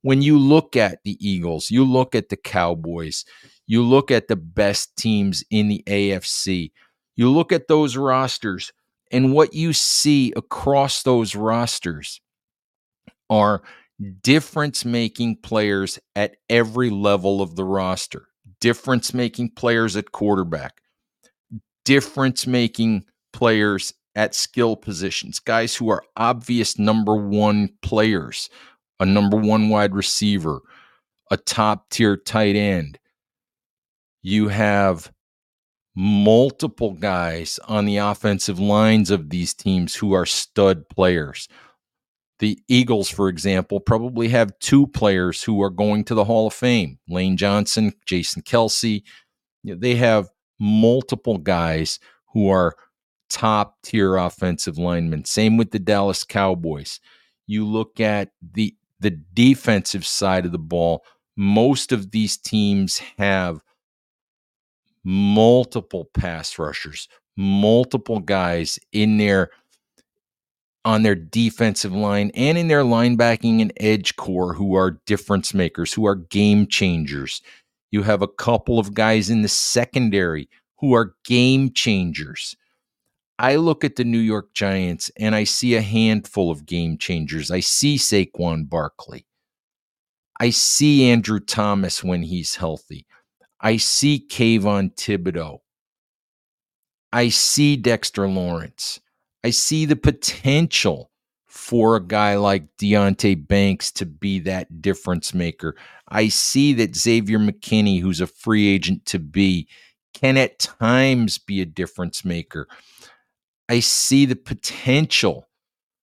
When 0.00 0.22
you 0.22 0.38
look 0.38 0.76
at 0.76 1.00
the 1.04 1.18
Eagles, 1.20 1.70
you 1.70 1.84
look 1.84 2.14
at 2.14 2.30
the 2.30 2.38
Cowboys, 2.38 3.26
you 3.66 3.82
look 3.82 4.10
at 4.10 4.28
the 4.28 4.36
best 4.36 4.96
teams 4.96 5.44
in 5.50 5.68
the 5.68 5.82
AFC, 5.86 6.72
you 7.16 7.30
look 7.30 7.52
at 7.52 7.68
those 7.68 7.98
rosters, 7.98 8.72
and 9.10 9.34
what 9.34 9.52
you 9.52 9.74
see 9.74 10.32
across 10.36 11.02
those 11.02 11.36
rosters 11.36 12.22
are 13.30 13.62
difference 14.22 14.84
making 14.84 15.36
players 15.36 15.98
at 16.16 16.36
every 16.48 16.90
level 16.90 17.40
of 17.40 17.56
the 17.56 17.64
roster, 17.64 18.28
difference 18.60 19.14
making 19.14 19.50
players 19.50 19.96
at 19.96 20.12
quarterback, 20.12 20.80
difference 21.84 22.46
making 22.46 23.04
players 23.32 23.92
at 24.14 24.34
skill 24.34 24.76
positions, 24.76 25.38
guys 25.38 25.74
who 25.74 25.88
are 25.88 26.04
obvious 26.16 26.78
number 26.78 27.16
one 27.16 27.68
players, 27.82 28.48
a 29.00 29.06
number 29.06 29.36
one 29.36 29.68
wide 29.68 29.94
receiver, 29.94 30.60
a 31.30 31.36
top 31.36 31.90
tier 31.90 32.16
tight 32.16 32.56
end. 32.56 32.98
You 34.22 34.48
have 34.48 35.12
multiple 35.96 36.92
guys 36.92 37.58
on 37.68 37.84
the 37.84 37.98
offensive 37.98 38.58
lines 38.58 39.10
of 39.10 39.30
these 39.30 39.54
teams 39.54 39.94
who 39.94 40.12
are 40.12 40.26
stud 40.26 40.88
players. 40.88 41.48
The 42.44 42.62
Eagles, 42.68 43.08
for 43.08 43.30
example, 43.30 43.80
probably 43.80 44.28
have 44.28 44.58
two 44.58 44.86
players 44.88 45.42
who 45.42 45.62
are 45.62 45.70
going 45.70 46.04
to 46.04 46.14
the 46.14 46.26
Hall 46.26 46.48
of 46.48 46.52
Fame 46.52 46.98
Lane 47.08 47.38
Johnson, 47.38 47.94
Jason 48.04 48.42
Kelce. 48.42 49.02
They 49.64 49.94
have 49.94 50.28
multiple 50.60 51.38
guys 51.38 51.98
who 52.34 52.50
are 52.50 52.76
top 53.30 53.80
tier 53.82 54.16
offensive 54.16 54.76
linemen. 54.76 55.24
Same 55.24 55.56
with 55.56 55.70
the 55.70 55.78
Dallas 55.78 56.22
Cowboys. 56.22 57.00
You 57.46 57.66
look 57.66 57.98
at 57.98 58.32
the 58.42 58.76
the 59.00 59.12
defensive 59.32 60.04
side 60.06 60.44
of 60.44 60.52
the 60.52 60.58
ball, 60.58 61.02
most 61.38 61.92
of 61.92 62.10
these 62.10 62.36
teams 62.36 62.98
have 63.16 63.62
multiple 65.02 66.10
pass 66.12 66.58
rushers, 66.58 67.08
multiple 67.38 68.20
guys 68.20 68.78
in 68.92 69.16
there 69.16 69.48
on 70.84 71.02
their 71.02 71.14
defensive 71.14 71.92
line 71.92 72.30
and 72.34 72.58
in 72.58 72.68
their 72.68 72.82
linebacking 72.82 73.60
and 73.60 73.72
edge 73.78 74.16
corps 74.16 74.54
who 74.54 74.74
are 74.74 75.00
difference 75.06 75.54
makers, 75.54 75.92
who 75.92 76.06
are 76.06 76.14
game 76.14 76.66
changers. 76.66 77.40
You 77.90 78.02
have 78.02 78.22
a 78.22 78.28
couple 78.28 78.78
of 78.78 78.94
guys 78.94 79.30
in 79.30 79.42
the 79.42 79.48
secondary 79.48 80.48
who 80.78 80.94
are 80.94 81.14
game 81.24 81.72
changers. 81.72 82.56
I 83.38 83.56
look 83.56 83.82
at 83.82 83.96
the 83.96 84.04
New 84.04 84.18
York 84.18 84.52
Giants 84.54 85.10
and 85.18 85.34
I 85.34 85.44
see 85.44 85.74
a 85.74 85.80
handful 85.80 86.50
of 86.50 86.66
game 86.66 86.98
changers. 86.98 87.50
I 87.50 87.60
see 87.60 87.96
Saquon 87.96 88.68
Barkley. 88.68 89.26
I 90.40 90.50
see 90.50 91.10
Andrew 91.10 91.40
Thomas 91.40 92.04
when 92.04 92.22
he's 92.22 92.56
healthy. 92.56 93.06
I 93.60 93.76
see 93.78 94.24
Kayvon 94.28 94.94
Thibodeaux. 94.94 95.60
I 97.12 97.28
see 97.28 97.76
Dexter 97.76 98.28
Lawrence. 98.28 99.00
I 99.44 99.50
see 99.50 99.84
the 99.84 99.94
potential 99.94 101.10
for 101.44 101.96
a 101.96 102.02
guy 102.02 102.36
like 102.36 102.78
Deonte 102.78 103.46
Banks 103.46 103.92
to 103.92 104.06
be 104.06 104.38
that 104.40 104.80
difference 104.80 105.34
maker. 105.34 105.76
I 106.08 106.28
see 106.28 106.72
that 106.72 106.96
Xavier 106.96 107.38
McKinney, 107.38 108.00
who's 108.00 108.22
a 108.22 108.26
free 108.26 108.66
agent 108.68 109.04
to 109.06 109.18
be, 109.18 109.68
can 110.14 110.38
at 110.38 110.58
times 110.58 111.36
be 111.36 111.60
a 111.60 111.66
difference 111.66 112.24
maker. 112.24 112.66
I 113.68 113.80
see 113.80 114.24
the 114.24 114.36
potential 114.36 115.46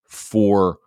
for 0.08 0.78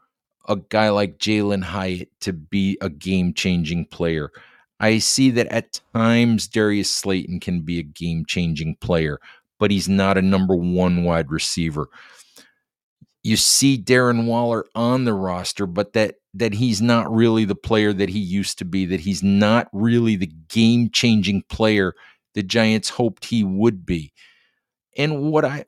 a 0.48 0.54
guy 0.54 0.90
like 0.90 1.18
Jalin 1.18 1.64
Hyatt 1.64 2.10
to 2.20 2.32
be 2.32 2.78
a 2.80 2.88
game 2.88 3.34
changing 3.34 3.86
player. 3.86 4.30
I 4.78 4.98
see 4.98 5.30
that 5.32 5.48
at 5.48 5.80
times 5.92 6.46
Darius 6.46 6.90
Slayton 6.90 7.40
can 7.40 7.62
be 7.62 7.80
a 7.80 7.84
game 7.84 8.24
changing 8.28 8.76
player, 8.76 9.18
but 9.58 9.72
he's 9.72 9.88
not 9.88 10.18
a 10.18 10.22
number 10.22 10.54
one 10.54 11.02
wide 11.02 11.32
receiver 11.32 11.88
you 13.24 13.36
see 13.36 13.76
Darren 13.76 14.26
Waller 14.26 14.66
on 14.76 15.04
the 15.04 15.14
roster, 15.14 15.66
but 15.66 15.94
that 15.94 16.16
that 16.34 16.54
he's 16.54 16.80
not 16.82 17.12
really 17.12 17.44
the 17.44 17.54
player 17.54 17.92
that 17.92 18.08
he 18.08 18.18
used 18.18 18.58
to 18.58 18.64
be, 18.64 18.86
that 18.86 19.00
he's 19.00 19.22
not 19.22 19.68
really 19.72 20.16
the 20.16 20.30
game-changing 20.48 21.42
player 21.48 21.94
the 22.34 22.42
Giants 22.42 22.90
hoped 22.90 23.24
he 23.24 23.44
would 23.44 23.86
be. 23.86 24.12
And 24.96 25.32
what 25.32 25.44
I 25.44 25.64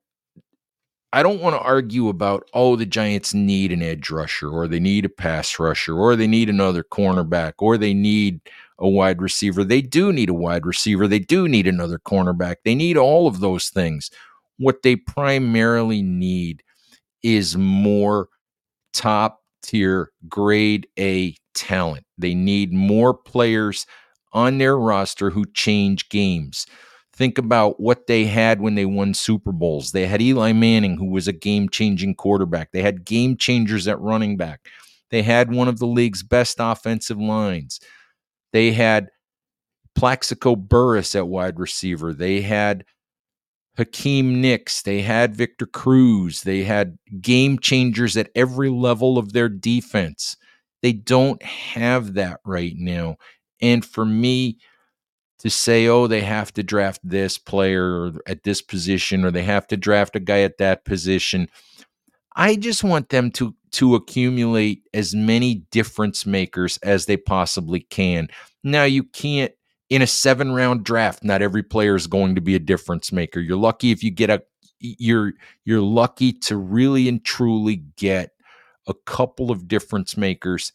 I 1.13 1.23
don't 1.23 1.41
want 1.41 1.57
to 1.57 1.61
argue 1.61 2.09
about, 2.09 2.49
oh, 2.53 2.77
the 2.77 2.85
Giants 2.85 3.33
need 3.33 3.73
an 3.73 3.83
edge 3.83 4.11
rusher, 4.11 4.51
or 4.51 4.69
they 4.69 4.81
need 4.81 5.07
a 5.07 5.09
pass 5.09 5.59
rusher, 5.59 5.97
or 5.97 6.15
they 6.15 6.27
need 6.27 6.51
another 6.51 6.85
cornerback, 6.85 7.55
or 7.59 7.79
they 7.79 7.95
need 7.95 8.41
a 8.79 8.89
wide 8.89 9.23
receiver. 9.23 9.65
They 9.65 9.81
do 9.81 10.13
need 10.13 10.29
a 10.29 10.35
wide 10.35 10.67
receiver. 10.67 11.09
They 11.09 11.21
do 11.21 11.49
need 11.49 11.67
another 11.67 11.99
cornerback. 11.99 12.57
They 12.65 12.75
need 12.75 12.99
all 12.99 13.27
of 13.27 13.41
those 13.41 13.71
things. 13.71 14.11
What 14.59 14.83
they 14.83 14.97
primarily 14.97 16.03
need 16.03 16.63
is 17.27 17.57
more 17.57 18.29
top 18.93 19.41
tier, 19.63 20.13
grade 20.29 20.87
A 20.97 21.35
talent. 21.55 22.05
They 22.17 22.35
need 22.35 22.73
more 22.73 23.13
players 23.13 23.85
on 24.33 24.59
their 24.59 24.79
roster 24.79 25.31
who 25.31 25.45
change 25.47 26.09
games. 26.09 26.67
Think 27.13 27.37
about 27.39 27.81
what 27.81 28.07
they 28.07 28.27
had 28.27 28.61
when 28.61 28.77
they 28.77 28.85
won 28.85 29.13
Super 29.13 29.51
Bowls. 29.51 29.91
They 29.91 30.07
had 30.07 30.23
Eli 30.23 30.53
Manning, 30.53 30.97
who 30.97 31.07
was 31.07 31.27
a 31.27 31.33
game 31.33 31.69
changing 31.69 32.15
quarterback. 32.15 32.71
They 32.73 32.83
had 32.83 33.05
game 33.05 33.37
changers 33.37 33.89
at 33.89 34.01
running 34.01 34.37
back. 34.37 34.61
They 35.11 35.23
had 35.23 35.53
one 35.53 35.67
of 35.67 35.79
the 35.79 35.87
league's 35.87 36.23
best 36.23 36.59
offensive 36.61 37.19
lines. 37.19 37.81
They 38.53 38.71
had 38.73 39.09
Plaxico 39.97 40.55
Burress 40.55 41.15
at 41.17 41.27
wide 41.27 41.59
receiver. 41.59 42.13
They 42.13 42.43
had 42.43 42.85
Hakeem 43.77 44.41
Nicks, 44.41 44.83
they 44.83 45.03
had 45.03 45.37
Victor 45.37 45.67
Cruz, 45.67 46.43
they 46.43 46.65
had 46.65 46.99
game 47.21 47.59
changers 47.59 48.17
at 48.17 48.31
every 48.35 48.71
level 48.71 49.19
of 49.19 49.33
their 49.33 49.49
defense. 49.49 50.37
They 50.83 50.93
don't 50.93 51.43
have 51.43 52.15
that 52.15 52.41
right 52.45 52.75
now. 52.77 53.17
And 53.61 53.85
for 53.85 54.05
me 54.05 54.59
to 55.39 55.51
say, 55.51 55.87
oh, 55.87 56.07
they 56.07 56.23
have 56.23 56.53
to 56.55 56.63
draft 56.63 57.01
this 57.03 57.39
player 57.39 58.13
at 58.27 58.43
this 58.45 58.63
position 58.63 59.25
or 59.25 59.31
they 59.31 59.43
have 59.43 59.67
to 59.69 59.77
draft 59.77 60.17
a 60.17 60.21
guy 60.21 60.41
at 60.41 60.59
that 60.59 60.85
position, 60.85 61.49
I 62.35 62.57
just 62.57 62.85
want 62.85 63.09
them 63.09 63.31
to 63.33 63.55
to 63.73 63.95
accumulate 63.95 64.83
as 64.95 65.15
many 65.15 65.57
difference 65.71 66.25
makers 66.25 66.79
as 66.79 67.05
they 67.05 67.17
possibly 67.17 67.81
can. 67.81 68.29
Now 68.65 68.85
you 68.85 69.03
can't 69.05 69.53
in 69.89 70.03
a 70.03 70.07
seven 70.07 70.53
round 70.53 70.85
draft, 70.85 71.23
not 71.23 71.43
every 71.43 71.63
player 71.63 71.95
is 71.95 72.07
going 72.07 72.35
to 72.35 72.41
be 72.41 72.55
a 72.55 72.61
difference 72.61 73.13
maker. 73.13 73.41
You're 73.41 73.57
lucky 73.57 73.91
if 73.91 74.03
you 74.03 74.11
get 74.11 74.31
a 74.31 74.43
you're 74.81 75.33
you're 75.65 75.81
lucky 75.81 76.33
to 76.33 76.57
really 76.57 77.09
and 77.09 77.25
truly 77.25 77.77
get 77.97 78.33
a 78.87 78.95
couple 78.95 79.51
of 79.51 79.69
difference 79.69 80.17
makers 80.17 80.73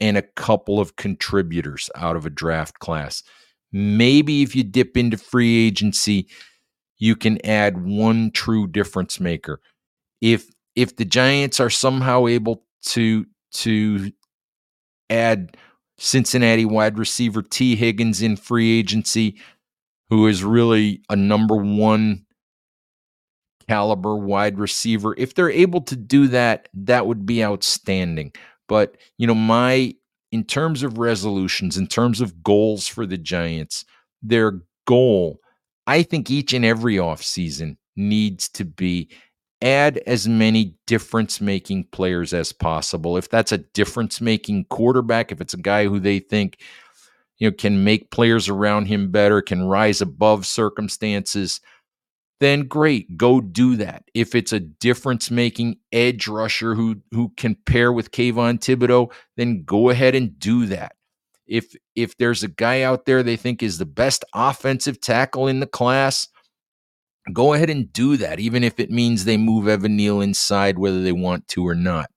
and 0.00 0.16
a 0.16 0.22
couple 0.22 0.80
of 0.80 0.96
contributors 0.96 1.90
out 1.94 2.16
of 2.16 2.26
a 2.26 2.30
draft 2.30 2.78
class. 2.78 3.22
Maybe 3.72 4.42
if 4.42 4.56
you 4.56 4.64
dip 4.64 4.96
into 4.96 5.16
free 5.16 5.66
agency, 5.66 6.26
you 6.98 7.14
can 7.14 7.44
add 7.46 7.84
one 7.84 8.30
true 8.32 8.66
difference 8.66 9.20
maker. 9.20 9.60
If 10.20 10.48
if 10.74 10.96
the 10.96 11.04
Giants 11.04 11.60
are 11.60 11.70
somehow 11.70 12.26
able 12.26 12.64
to 12.86 13.26
to 13.52 14.12
add 15.08 15.56
Cincinnati 16.02 16.64
wide 16.64 16.98
receiver 16.98 17.42
Tee 17.42 17.76
Higgins 17.76 18.22
in 18.22 18.36
free 18.36 18.78
agency, 18.78 19.36
who 20.08 20.26
is 20.26 20.42
really 20.42 21.02
a 21.10 21.14
number 21.14 21.56
one 21.56 22.24
caliber 23.68 24.16
wide 24.16 24.58
receiver. 24.58 25.14
If 25.18 25.34
they're 25.34 25.50
able 25.50 25.82
to 25.82 25.96
do 25.96 26.26
that, 26.28 26.68
that 26.72 27.06
would 27.06 27.26
be 27.26 27.44
outstanding. 27.44 28.32
But, 28.66 28.96
you 29.18 29.26
know, 29.26 29.34
my, 29.34 29.94
in 30.32 30.44
terms 30.44 30.82
of 30.82 30.96
resolutions, 30.96 31.76
in 31.76 31.86
terms 31.86 32.22
of 32.22 32.42
goals 32.42 32.88
for 32.88 33.04
the 33.04 33.18
Giants, 33.18 33.84
their 34.22 34.62
goal, 34.86 35.38
I 35.86 36.02
think 36.02 36.30
each 36.30 36.54
and 36.54 36.64
every 36.64 36.96
offseason 36.96 37.76
needs 37.94 38.48
to 38.50 38.64
be 38.64 39.10
add 39.62 39.98
as 40.06 40.26
many 40.28 40.74
difference 40.86 41.40
making 41.40 41.84
players 41.92 42.32
as 42.32 42.52
possible. 42.52 43.16
If 43.16 43.28
that's 43.28 43.52
a 43.52 43.58
difference 43.58 44.20
making 44.20 44.64
quarterback, 44.66 45.32
if 45.32 45.40
it's 45.40 45.54
a 45.54 45.58
guy 45.58 45.86
who 45.86 46.00
they 46.00 46.18
think 46.18 46.58
you 47.38 47.48
know 47.48 47.56
can 47.56 47.84
make 47.84 48.10
players 48.10 48.48
around 48.48 48.86
him 48.86 49.10
better, 49.10 49.42
can 49.42 49.64
rise 49.64 50.00
above 50.00 50.46
circumstances, 50.46 51.60
then 52.40 52.62
great, 52.66 53.18
go 53.18 53.40
do 53.40 53.76
that. 53.76 54.04
If 54.14 54.34
it's 54.34 54.52
a 54.52 54.60
difference 54.60 55.30
making 55.30 55.76
edge 55.92 56.26
rusher 56.26 56.74
who 56.74 56.96
who 57.12 57.32
can 57.36 57.54
pair 57.66 57.92
with 57.92 58.10
Kayvon 58.12 58.58
Thibodeaux, 58.58 59.12
then 59.36 59.62
go 59.64 59.90
ahead 59.90 60.14
and 60.14 60.38
do 60.38 60.66
that. 60.66 60.92
If 61.46 61.74
if 61.94 62.16
there's 62.16 62.42
a 62.42 62.48
guy 62.48 62.82
out 62.82 63.04
there 63.04 63.22
they 63.22 63.36
think 63.36 63.62
is 63.62 63.78
the 63.78 63.86
best 63.86 64.24
offensive 64.34 65.00
tackle 65.00 65.48
in 65.48 65.60
the 65.60 65.66
class, 65.66 66.28
go 67.32 67.52
ahead 67.52 67.70
and 67.70 67.92
do 67.92 68.16
that, 68.16 68.40
even 68.40 68.64
if 68.64 68.80
it 68.80 68.90
means 68.90 69.24
they 69.24 69.36
move 69.36 69.68
Evan 69.68 69.96
Neal 69.96 70.20
inside, 70.20 70.78
whether 70.78 71.02
they 71.02 71.12
want 71.12 71.48
to 71.48 71.66
or 71.66 71.74
not. 71.74 72.10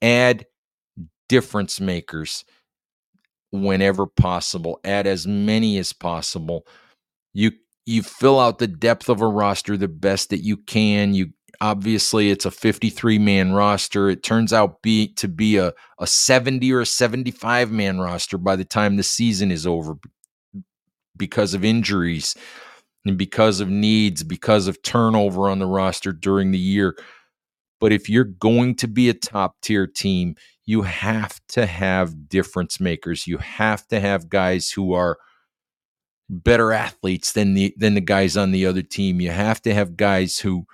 Add 0.00 0.46
difference 1.28 1.80
makers 1.80 2.44
whenever 3.50 4.06
possible. 4.06 4.80
Add 4.84 5.06
as 5.06 5.26
many 5.26 5.78
as 5.78 5.92
possible. 5.92 6.66
You 7.32 7.52
you 7.84 8.02
fill 8.02 8.38
out 8.38 8.58
the 8.58 8.68
depth 8.68 9.08
of 9.08 9.20
a 9.20 9.26
roster 9.26 9.76
the 9.76 9.88
best 9.88 10.30
that 10.30 10.42
you 10.42 10.56
can. 10.56 11.14
You 11.14 11.30
obviously 11.60 12.30
it's 12.30 12.46
a 12.46 12.50
53 12.50 13.18
man 13.18 13.52
roster. 13.52 14.08
It 14.08 14.22
turns 14.22 14.52
out 14.52 14.82
be 14.82 15.12
to 15.14 15.28
be 15.28 15.56
a, 15.56 15.72
a 15.98 16.06
70 16.06 16.72
or 16.72 16.80
a 16.80 16.86
75 16.86 17.70
man 17.70 18.00
roster 18.00 18.38
by 18.38 18.56
the 18.56 18.64
time 18.64 18.96
the 18.96 19.02
season 19.02 19.50
is 19.50 19.66
over 19.66 19.96
because 21.16 21.54
of 21.54 21.64
injuries 21.64 22.34
and 23.04 23.18
because 23.18 23.60
of 23.60 23.68
needs, 23.68 24.22
because 24.22 24.66
of 24.66 24.82
turnover 24.82 25.48
on 25.48 25.58
the 25.58 25.66
roster 25.66 26.12
during 26.12 26.50
the 26.50 26.58
year. 26.58 26.96
But 27.80 27.92
if 27.92 28.08
you're 28.08 28.24
going 28.24 28.76
to 28.76 28.88
be 28.88 29.08
a 29.08 29.14
top 29.14 29.56
tier 29.60 29.86
team, 29.86 30.36
you 30.64 30.82
have 30.82 31.40
to 31.48 31.66
have 31.66 32.28
difference 32.28 32.78
makers. 32.78 33.26
You 33.26 33.38
have 33.38 33.86
to 33.88 33.98
have 33.98 34.28
guys 34.28 34.70
who 34.70 34.92
are 34.92 35.18
better 36.28 36.72
athletes 36.72 37.32
than 37.32 37.54
the 37.54 37.74
than 37.76 37.94
the 37.94 38.00
guys 38.00 38.36
on 38.36 38.52
the 38.52 38.66
other 38.66 38.82
team. 38.82 39.20
You 39.20 39.30
have 39.30 39.60
to 39.62 39.74
have 39.74 39.96
guys 39.96 40.38
who 40.38 40.66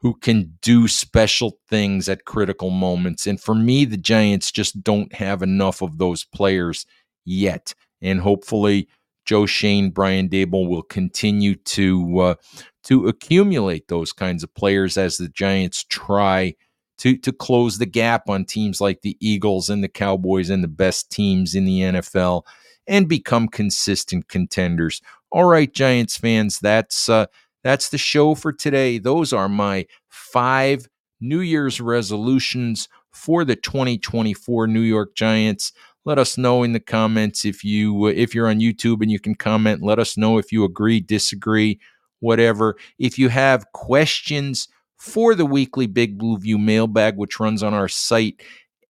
who 0.00 0.14
can 0.14 0.58
do 0.62 0.88
special 0.88 1.58
things 1.68 2.08
at 2.08 2.24
critical 2.24 2.70
moments. 2.70 3.26
And 3.26 3.40
for 3.40 3.54
me, 3.54 3.84
the 3.84 3.96
Giants 3.96 4.50
just 4.50 4.82
don't 4.82 5.12
have 5.14 5.42
enough 5.42 5.80
of 5.80 5.98
those 5.98 6.24
players 6.24 6.86
yet. 7.24 7.74
And 8.00 8.20
hopefully 8.20 8.88
Joe 9.24 9.46
Schoen, 9.46 9.90
Brian 9.90 10.28
Daboll 10.28 10.68
will 10.68 10.82
continue 10.82 11.54
to 11.54 12.18
uh, 12.18 12.34
to 12.84 13.06
accumulate 13.06 13.88
those 13.88 14.12
kinds 14.12 14.42
of 14.42 14.54
players 14.54 14.96
as 14.96 15.16
the 15.16 15.28
Giants 15.28 15.84
try 15.84 16.54
to 16.98 17.16
to 17.16 17.32
close 17.32 17.78
the 17.78 17.86
gap 17.86 18.28
on 18.28 18.44
teams 18.44 18.80
like 18.80 19.02
the 19.02 19.16
Eagles 19.20 19.70
and 19.70 19.82
the 19.82 19.88
Cowboys 19.88 20.50
and 20.50 20.62
the 20.62 20.68
best 20.68 21.10
teams 21.10 21.54
in 21.54 21.64
the 21.64 21.80
NFL 21.80 22.42
and 22.86 23.08
become 23.08 23.48
consistent 23.48 24.28
contenders. 24.28 25.00
All 25.30 25.44
right, 25.44 25.72
Giants 25.72 26.16
fans, 26.16 26.58
that's 26.58 27.08
uh, 27.08 27.26
that's 27.62 27.88
the 27.88 27.98
show 27.98 28.34
for 28.34 28.52
today. 28.52 28.98
Those 28.98 29.32
are 29.32 29.48
my 29.48 29.86
five 30.08 30.88
New 31.20 31.40
Year's 31.40 31.80
resolutions 31.80 32.88
for 33.12 33.44
the 33.44 33.56
2024 33.56 34.66
New 34.66 34.80
York 34.80 35.14
Giants 35.14 35.72
let 36.04 36.18
us 36.18 36.36
know 36.36 36.62
in 36.62 36.72
the 36.72 36.80
comments 36.80 37.44
if 37.44 37.64
you 37.64 38.08
if 38.08 38.34
you're 38.34 38.48
on 38.48 38.60
YouTube 38.60 39.02
and 39.02 39.10
you 39.10 39.20
can 39.20 39.34
comment. 39.34 39.82
Let 39.82 39.98
us 39.98 40.16
know 40.16 40.38
if 40.38 40.52
you 40.52 40.64
agree 40.64 41.00
disagree 41.00 41.80
whatever. 42.20 42.76
If 42.98 43.18
you 43.18 43.28
have 43.28 43.70
questions 43.72 44.68
for 45.02 45.34
the 45.34 45.44
weekly 45.44 45.88
big 45.88 46.16
blue 46.16 46.38
view 46.38 46.56
mailbag 46.56 47.16
which 47.16 47.40
runs 47.40 47.60
on 47.60 47.74
our 47.74 47.88
site 47.88 48.40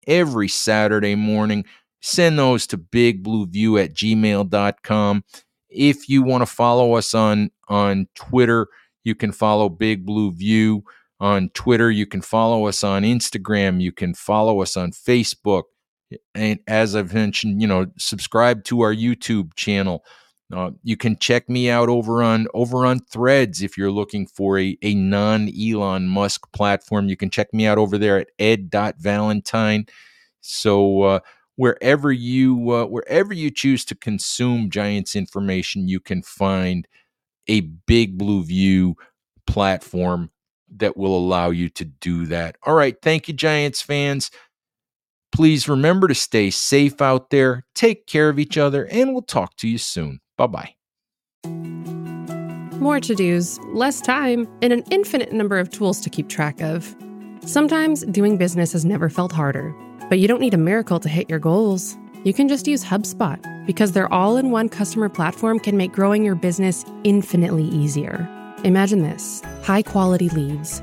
every 0.07 0.47
saturday 0.47 1.15
morning 1.15 1.65
send 2.03 2.39
those 2.39 2.67
to 2.67 2.77
bigblueview 2.77 3.83
at 3.83 3.95
gmail.com 3.95 5.25
if 5.71 6.11
you 6.11 6.23
want 6.23 6.43
to 6.43 6.47
follow 6.47 6.93
us 6.93 7.15
on 7.15 7.51
on 7.69 8.07
twitter 8.15 8.67
you 9.05 9.15
can 9.15 9.33
follow 9.33 9.71
big 9.71 10.05
blue 10.05 10.31
view 10.31 10.85
on 11.19 11.49
twitter 11.55 11.91
you 11.91 12.05
can 12.05 12.21
follow 12.21 12.67
us 12.67 12.85
on 12.85 13.05
instagram. 13.05 13.81
You 13.81 13.93
can 13.93 14.13
follow 14.13 14.61
us 14.61 14.77
on 14.77 14.91
facebook 14.93 15.63
and 16.35 16.59
as 16.67 16.95
I've 16.95 17.15
mentioned, 17.15 17.61
you 17.61 17.69
know, 17.69 17.87
subscribe 17.99 18.65
to 18.65 18.81
our 18.83 18.95
YouTube 18.95 19.55
channel. 19.55 20.05
Uh, 20.53 20.71
you 20.83 20.99
can 20.99 21.17
check 21.17 21.49
me 21.49 21.71
out 21.71 21.89
over 21.89 22.23
on 22.23 22.47
over 22.53 22.85
on 22.85 22.99
Threads 23.01 23.63
if 23.63 23.79
you're 23.79 23.91
looking 23.91 24.27
for 24.27 24.59
a, 24.59 24.77
a 24.83 24.95
non 24.95 25.49
Elon 25.59 26.07
Musk 26.09 26.51
platform. 26.53 27.09
You 27.09 27.17
can 27.17 27.31
check 27.31 27.55
me 27.55 27.67
out 27.67 27.79
over 27.79 27.97
there 27.97 28.19
at 28.19 28.29
ed.valentine. 28.39 29.87
So 30.43 31.03
uh, 31.03 31.21
wherever 31.57 32.13
you 32.13 32.71
uh, 32.71 32.87
wherever 32.87 33.33
you 33.33 33.51
choose 33.51 33.85
to 33.87 33.95
consume 33.95 34.69
Giants 34.69 35.17
information, 35.17 35.89
you 35.89 36.01
can 36.01 36.23
find 36.23 36.87
a 37.49 37.61
Big 37.61 38.19
Blue 38.19 38.45
View 38.45 38.97
platform 39.47 40.31
that 40.77 40.97
will 40.97 41.17
allow 41.17 41.51
you 41.51 41.69
to 41.71 41.85
do 41.85 42.27
that. 42.27 42.57
All 42.65 42.75
right, 42.75 42.97
thank 43.03 43.29
you, 43.29 43.35
Giants 43.35 43.83
fans. 43.83 44.31
Please 45.33 45.69
remember 45.69 46.09
to 46.09 46.15
stay 46.15 46.51
safe 46.51 47.01
out 47.01 47.31
there, 47.31 47.65
take 47.75 48.07
care 48.07 48.29
of 48.29 48.39
each 48.39 48.59
other, 48.59 48.85
and 48.87 49.13
we'll 49.13 49.23
talk 49.23 49.57
to 49.57 49.69
you 49.69 49.79
soon. 49.79 50.21
Bye 50.37 50.47
bye. 50.47 50.75
More 52.79 53.01
to 53.01 53.15
dos, 53.15 53.59
less 53.73 54.01
time, 54.01 54.49
and 54.61 54.73
an 54.73 54.83
infinite 54.91 55.33
number 55.33 55.59
of 55.59 55.71
tools 55.71 56.01
to 56.01 56.11
keep 56.11 56.29
track 56.29 56.61
of. 56.61 56.95
Sometimes 57.47 58.05
doing 58.07 58.37
business 58.37 58.73
has 58.73 58.85
never 58.85 59.09
felt 59.09 59.33
harder, 59.33 59.75
but 60.09 60.19
you 60.19 60.29
don't 60.29 60.41
need 60.41 60.55
a 60.55 60.59
miracle 60.59 61.01
to 61.01 61.09
hit 61.09 61.31
your 61.31 61.39
goals. 61.39 61.97
You 62.25 62.35
can 62.35 62.49
just 62.49 62.67
use 62.67 62.85
HubSpot 62.85 63.41
because 63.67 63.93
their 63.93 64.13
all 64.13 64.37
in 64.37 64.51
one 64.51 64.69
customer 64.69 65.09
platform 65.09 65.59
can 65.59 65.77
make 65.77 65.93
growing 65.93 66.25
your 66.25 66.35
business 66.35 66.85
infinitely 67.05 67.65
easier. 67.65 68.29
Imagine 68.65 69.03
this 69.03 69.43
high 69.63 69.83
quality 69.83 70.29
leads, 70.29 70.83